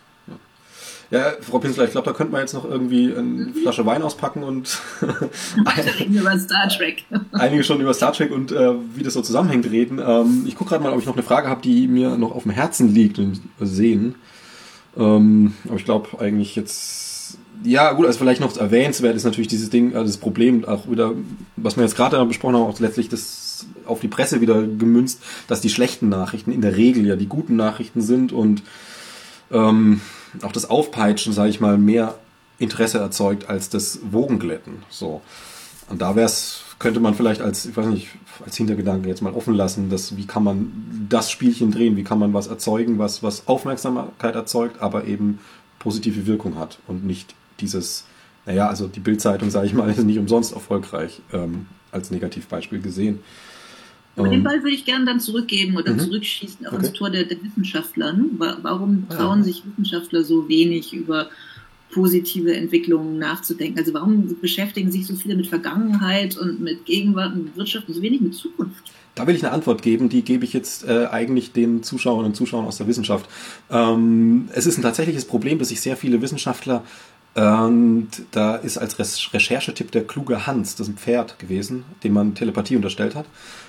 [1.12, 3.52] ja, Frau Pinsler, ich glaube, da könnte man jetzt noch irgendwie eine.
[3.62, 4.80] Flasche Wein auspacken und
[6.08, 7.04] über Star Trek.
[7.32, 10.00] einige schon über Star Trek und äh, wie das so zusammenhängt reden.
[10.06, 12.44] Ähm, ich gucke gerade mal, ob ich noch eine Frage habe, die mir noch auf
[12.44, 14.16] dem Herzen liegt und sehen.
[14.98, 19.72] Ähm, aber ich glaube eigentlich jetzt, ja gut, also vielleicht noch erwähnenswert ist natürlich dieses
[19.72, 21.14] Ding, also das Problem auch wieder,
[21.56, 25.60] was wir jetzt gerade besprochen haben, auch letztlich das auf die Presse wieder gemünzt, dass
[25.60, 28.62] die schlechten Nachrichten in der Regel ja die guten Nachrichten sind und
[29.52, 30.02] ähm,
[30.42, 32.16] auch das Aufpeitschen, sage ich mal, mehr
[32.58, 34.84] Interesse erzeugt als das Wogenglätten.
[34.90, 35.22] So.
[35.90, 38.10] Und da wär's, könnte man vielleicht als, ich weiß nicht,
[38.46, 42.20] als Hintergedanke jetzt mal offen lassen, dass wie kann man das Spielchen drehen, wie kann
[42.20, 45.40] man was erzeugen, was, was Aufmerksamkeit erzeugt, aber eben
[45.80, 48.06] positive Wirkung hat und nicht dieses
[48.50, 53.20] naja, also die Bildzeitung, sage ich mal, ist nicht umsonst erfolgreich ähm, als Negativbeispiel gesehen.
[54.20, 56.00] Aber den ähm, Ball würde ich gerne dann zurückgeben oder mhm.
[56.00, 56.82] zurückschießen auf okay.
[56.84, 58.16] das Tor der, der Wissenschaftler.
[58.38, 59.46] Warum ah, trauen ja.
[59.46, 61.30] sich Wissenschaftler so wenig über
[61.92, 63.80] positive Entwicklungen nachzudenken?
[63.80, 68.02] Also warum beschäftigen sich so viele mit Vergangenheit und mit Gegenwart und Wirtschaft und so
[68.02, 68.92] wenig mit Zukunft?
[69.16, 72.36] Da will ich eine Antwort geben, die gebe ich jetzt äh, eigentlich den Zuschauerinnen und
[72.36, 73.30] Zuschauern aus der Wissenschaft.
[73.70, 76.84] Ähm, es ist ein tatsächliches Problem, dass sich sehr viele Wissenschaftler
[77.42, 78.98] und da ist als
[79.34, 83.26] Recherchetipp der kluge Hans, das ist ein Pferd gewesen, dem man Telepathie unterstellt hat.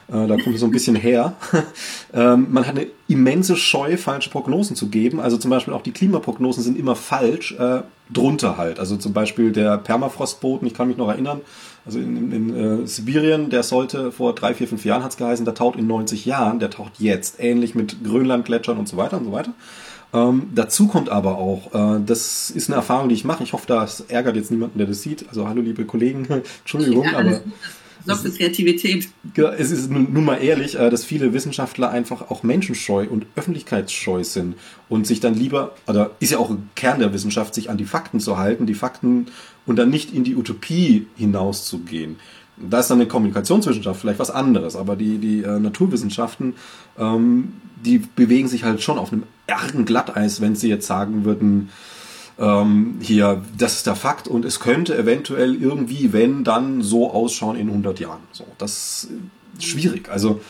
[0.08, 1.34] Äh, da kommt es so ein bisschen her.
[2.12, 5.20] ähm, man hat eine immense Scheu, falsche Prognosen zu geben.
[5.20, 8.80] Also zum Beispiel auch die Klimaprognosen sind immer falsch, äh, drunter halt.
[8.80, 11.42] Also zum Beispiel der Permafrostboden, ich kann mich noch erinnern,
[11.86, 15.44] also in, in, äh, Sibirien, der sollte vor drei, vier, fünf Jahren, hat es geheißen,
[15.44, 17.40] der taucht in 90 Jahren, der taucht jetzt.
[17.40, 19.54] Ähnlich mit Grönlandgletschern und so weiter und so weiter.
[20.12, 23.44] Ähm, dazu kommt aber auch, äh, das ist eine Erfahrung, die ich mache.
[23.44, 25.28] Ich hoffe, das ärgert jetzt niemanden, der das sieht.
[25.28, 26.26] Also hallo liebe Kollegen,
[26.60, 27.40] Entschuldigung, ja, aber
[28.04, 29.08] sorgt für Kreativität.
[29.58, 34.56] Es ist nun, mal ehrlich, äh, dass viele Wissenschaftler einfach auch menschenscheu und öffentlichkeitsscheu sind
[34.88, 38.20] und sich dann lieber, oder ist ja auch Kern der Wissenschaft, sich an die Fakten
[38.20, 39.26] zu halten, die Fakten
[39.66, 42.16] und dann nicht in die Utopie hinauszugehen.
[42.68, 46.54] Da ist dann eine Kommunikationswissenschaft vielleicht was anderes, aber die, die äh, Naturwissenschaften,
[46.98, 47.54] ähm,
[47.84, 51.70] die bewegen sich halt schon auf einem argen Glatteis, wenn sie jetzt sagen würden,
[52.38, 57.56] ähm, hier, das ist der Fakt und es könnte eventuell irgendwie, wenn, dann so ausschauen
[57.56, 58.20] in 100 Jahren.
[58.32, 59.08] So, das
[59.58, 60.08] ist schwierig.
[60.10, 60.40] Also,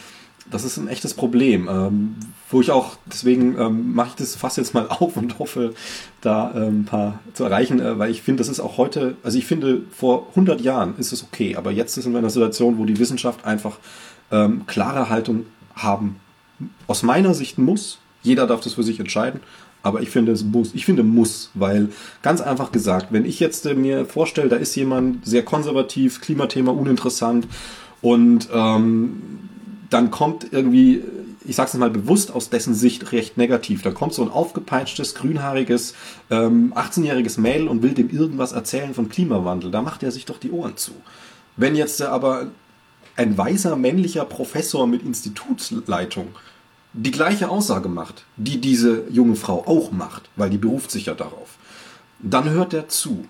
[0.50, 2.16] das ist ein echtes Problem, ähm,
[2.50, 5.74] wo ich auch, deswegen ähm, mache ich das fast jetzt mal auf und hoffe,
[6.20, 9.38] da ähm, ein paar zu erreichen, äh, weil ich finde, das ist auch heute, also
[9.38, 12.78] ich finde, vor 100 Jahren ist es okay, aber jetzt sind wir in einer Situation,
[12.78, 13.78] wo die Wissenschaft einfach
[14.30, 16.16] ähm, klare Haltung haben,
[16.86, 19.40] aus meiner Sicht muss, jeder darf das für sich entscheiden,
[19.82, 20.74] aber ich finde es muss.
[20.74, 21.88] Ich finde muss, weil
[22.22, 26.72] ganz einfach gesagt, wenn ich jetzt äh, mir vorstelle, da ist jemand sehr konservativ, Klimathema
[26.72, 27.46] uninteressant
[28.02, 29.22] und ähm,
[29.88, 31.02] dann kommt irgendwie,
[31.50, 35.94] ich sag's mal bewusst aus dessen Sicht recht negativ, dann kommt so ein aufgepeitschtes, grünhaariges,
[36.30, 39.72] ähm, 18-jähriges Mädel und will dem irgendwas erzählen von Klimawandel.
[39.72, 40.92] Da macht er sich doch die Ohren zu.
[41.56, 42.46] Wenn jetzt aber
[43.16, 46.28] ein weißer männlicher Professor mit Institutsleitung
[46.92, 51.14] die gleiche Aussage macht, die diese junge Frau auch macht, weil die beruft sich ja
[51.14, 51.58] darauf,
[52.20, 53.26] dann hört er zu.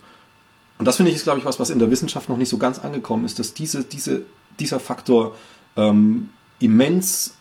[0.77, 2.59] Und das finde ich ist, glaube ich, was, was in der Wissenschaft noch nicht so
[2.59, 4.25] ganz angekommen ist, dass diese, diese,
[4.59, 5.37] dieser Faktor
[5.79, 7.37] ähm, immens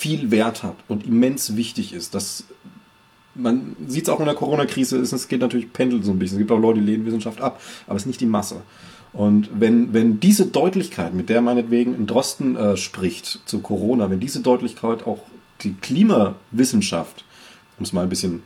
[0.00, 2.14] viel Wert hat und immens wichtig ist.
[2.14, 2.44] Dass
[3.34, 6.38] man sieht es auch in der Corona-Krise, es geht natürlich pendelt so ein bisschen.
[6.38, 8.62] Es gibt auch Leute, die lehnen Wissenschaft ab, aber es ist nicht die Masse.
[9.12, 14.20] Und wenn, wenn diese Deutlichkeit, mit der meinetwegen in Drosten äh, spricht zu Corona, wenn
[14.20, 15.20] diese Deutlichkeit auch
[15.60, 17.24] die Klimawissenschaft,
[17.78, 18.42] um es mal ein bisschen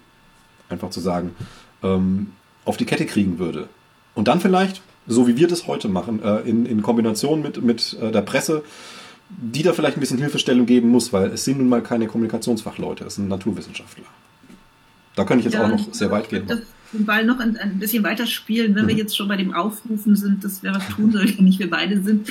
[0.68, 1.36] einfach zu sagen,
[1.84, 2.32] ähm,
[2.64, 3.68] auf die Kette kriegen würde.
[4.14, 7.96] Und dann vielleicht, so wie wir das heute machen, äh, in, in Kombination mit, mit
[8.00, 8.64] äh, der Presse,
[9.28, 13.04] die da vielleicht ein bisschen Hilfestellung geben muss, weil es sind nun mal keine Kommunikationsfachleute,
[13.04, 14.04] es sind Naturwissenschaftler.
[15.16, 16.46] Da könnte ich jetzt ja, auch noch sehr weit gehen.
[16.46, 16.60] Das,
[16.94, 19.00] den Ball noch ein, ein bisschen weiter spielen, wenn wir mhm.
[19.00, 22.02] jetzt schon bei dem Aufrufen sind, dass wer was tun soll, wenn nicht wir beide
[22.02, 22.28] sind,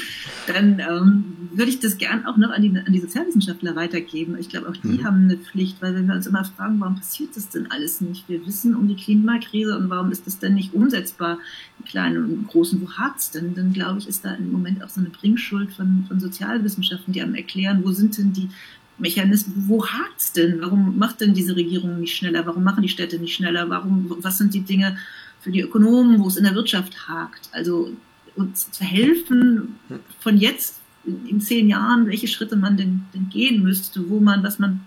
[0.47, 4.37] dann ähm, würde ich das gern auch noch an die, an die Sozialwissenschaftler weitergeben.
[4.39, 5.03] Ich glaube, auch die mhm.
[5.03, 8.27] haben eine Pflicht, weil wenn wir uns immer fragen, warum passiert das denn alles nicht?
[8.27, 11.37] Wir wissen um die Klimakrise und warum ist das denn nicht umsetzbar,
[11.79, 13.53] die kleinen und großen, wo hakt's denn?
[13.55, 17.21] Dann glaube ich, ist da im Moment auch so eine Bringschuld von, von Sozialwissenschaften, die
[17.21, 18.49] einem erklären, wo sind denn die
[18.97, 20.61] Mechanismen, wo hakt's denn?
[20.61, 22.45] Warum macht denn diese Regierung nicht schneller?
[22.45, 23.69] Warum machen die Städte nicht schneller?
[23.69, 24.97] Warum, was sind die Dinge
[25.41, 27.49] für die Ökonomen, wo es in der Wirtschaft hakt?
[27.51, 27.91] Also
[28.35, 29.79] uns zu helfen,
[30.19, 34.59] von jetzt in zehn Jahren, welche Schritte man denn, denn gehen müsste, wo man, was
[34.59, 34.81] man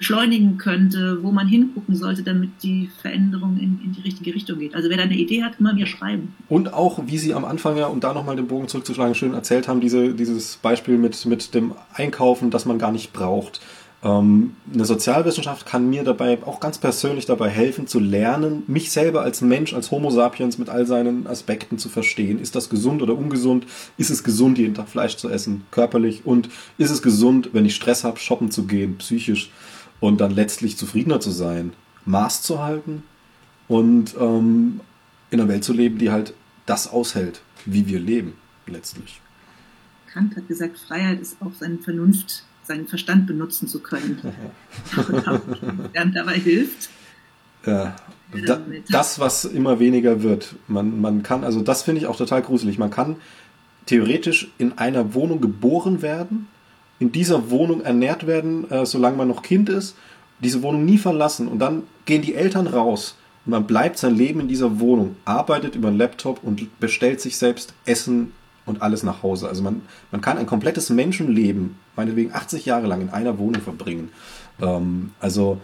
[0.00, 4.74] beschleunigen könnte, wo man hingucken sollte, damit die Veränderung in, in die richtige Richtung geht.
[4.74, 6.34] Also wer da eine Idee hat, immer mir schreiben.
[6.48, 9.68] Und auch, wie Sie am Anfang ja, um da nochmal den Bogen zurückzuschlagen, schön erzählt
[9.68, 13.60] haben, diese, dieses Beispiel mit, mit dem Einkaufen, das man gar nicht braucht.
[14.02, 19.20] Ähm, eine Sozialwissenschaft kann mir dabei auch ganz persönlich dabei helfen, zu lernen, mich selber
[19.20, 22.40] als Mensch, als Homo sapiens mit all seinen Aspekten zu verstehen.
[22.40, 23.66] Ist das gesund oder ungesund?
[23.98, 26.22] Ist es gesund, jeden Tag Fleisch zu essen, körperlich?
[26.24, 26.48] Und
[26.78, 29.50] ist es gesund, wenn ich Stress habe, shoppen zu gehen, psychisch?
[30.00, 31.72] Und dann letztlich zufriedener zu sein,
[32.06, 33.02] Maß zu halten
[33.68, 34.80] und ähm,
[35.30, 36.34] in einer Welt zu leben, die halt
[36.66, 38.34] das aushält, wie wir leben,
[38.66, 39.20] letztlich.
[40.12, 44.20] Kant hat gesagt, Freiheit ist auch seine Vernunft, seinen Verstand benutzen zu können.
[44.96, 46.88] und dabei hilft.
[47.66, 47.94] Ja,
[48.46, 48.60] da,
[48.90, 50.54] das, was immer weniger wird.
[50.66, 52.78] Man, man kann, also das finde ich auch total gruselig.
[52.78, 53.16] Man kann
[53.86, 56.48] theoretisch in einer Wohnung geboren werden
[57.00, 59.96] in dieser Wohnung ernährt werden, äh, solange man noch Kind ist,
[60.38, 64.40] diese Wohnung nie verlassen und dann gehen die Eltern raus und man bleibt sein Leben
[64.40, 68.32] in dieser Wohnung, arbeitet über einen Laptop und bestellt sich selbst Essen
[68.66, 69.48] und alles nach Hause.
[69.48, 69.82] Also man,
[70.12, 74.10] man kann ein komplettes Menschenleben, meinetwegen 80 Jahre lang, in einer Wohnung verbringen.
[74.60, 75.58] Ähm, also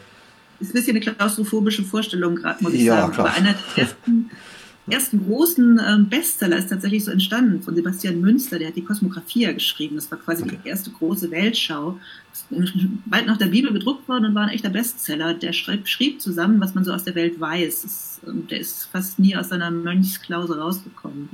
[0.59, 3.13] ist ein bisschen eine klaustrophobische Vorstellung gerade, muss ich Ja, sagen.
[3.13, 3.27] klar.
[3.29, 4.31] Aber einer der ersten,
[4.89, 9.53] ersten großen ähm, Bestseller ist tatsächlich so entstanden von Sebastian Münster, der hat die Kosmographia
[9.53, 9.97] geschrieben.
[9.97, 10.59] Das war quasi Okay.
[10.65, 11.99] die erste große Weltschau.
[13.07, 15.35] Bald nach der Bibel gedruckt worden und war ein echter Bestseller.
[15.35, 17.83] Der schrieb, schrieb zusammen, was man so aus der Welt weiß.
[17.83, 21.29] Das, ähm, der ist fast nie aus seiner Mönchsklause rausgekommen.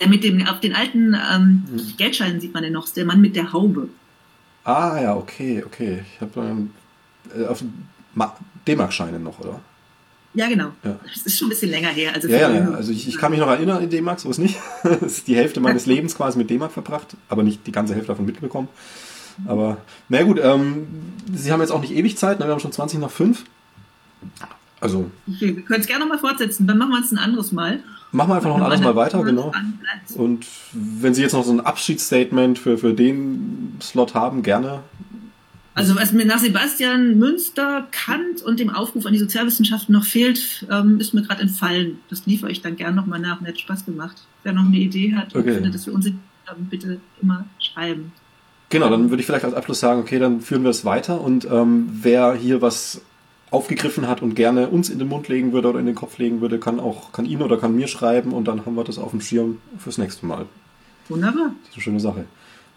[0.00, 1.96] Der mit dem, auf den alten ähm, Mhm.
[1.96, 3.88] Geldscheinen sieht man den noch, der Mann mit der Haube.
[4.64, 6.04] Ah ja, okay, okay.
[6.14, 6.70] Ich habe ähm,
[7.36, 7.64] äh, auf
[8.14, 8.36] Ma-
[8.68, 9.60] D-Mark-Scheine noch, oder?
[10.36, 10.72] Ja, genau.
[10.84, 10.96] Ja.
[11.02, 12.12] Das ist schon ein bisschen länger her.
[12.14, 12.70] Also Ja, ja, ja.
[12.72, 14.56] Also ich, ich kann mich noch erinnern in D-Mark, so ist nicht.
[14.84, 18.08] Das ist die Hälfte meines Lebens quasi mit D-Mark verbracht, aber nicht die ganze Hälfte
[18.08, 18.68] davon mitbekommen.
[19.46, 20.86] Aber, na gut, ähm,
[21.34, 22.46] Sie haben jetzt auch nicht ewig Zeit, ne?
[22.46, 23.44] wir haben schon 20 nach 5.
[24.80, 26.66] Also, Okay, wir können es gerne noch mal fortsetzen.
[26.66, 27.80] Dann machen wir es ein anderes Mal.
[28.12, 29.52] machen wir einfach noch ein anderes Mal weiter, genau.
[30.16, 34.80] Und wenn Sie jetzt noch so ein Abschiedsstatement für, für den Slot haben, gerne.
[35.76, 40.66] Also was mir nach Sebastian Münster, Kant und dem Aufruf an die Sozialwissenschaften noch fehlt,
[40.70, 41.98] ähm, ist mir gerade entfallen.
[42.08, 43.42] Das liefere ich dann gerne noch mal nach.
[43.42, 44.16] Mir hat Spaß gemacht.
[44.42, 45.52] Wer noch eine Idee hat und Okay.
[45.52, 46.06] findet, dass wir uns
[46.46, 48.12] haben, bitte immer schreiben.
[48.70, 51.46] Genau, dann würde ich vielleicht als Abschluss sagen, okay, dann führen wir es weiter und
[51.50, 53.02] ähm, wer hier was
[53.50, 56.40] aufgegriffen hat und gerne uns in den Mund legen würde oder in den Kopf legen
[56.40, 59.10] würde, kann auch, kann Ihnen oder kann mir schreiben und dann haben wir das auf
[59.10, 60.46] dem Schirm fürs nächste Mal.
[61.08, 61.52] Wunderbar.
[61.60, 62.24] Das ist eine schöne Sache.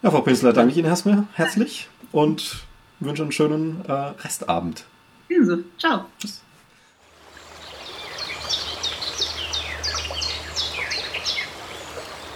[0.02, 2.64] Ja, Frau Pinsler, danke ich Ihnen erstmal herzlich und
[3.00, 4.84] wünsche einen schönen äh, Restabend.
[5.28, 5.58] Ebenso.
[5.78, 6.06] Ciao.
[6.18, 6.42] Tschüss.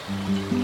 [0.06, 0.63] Thank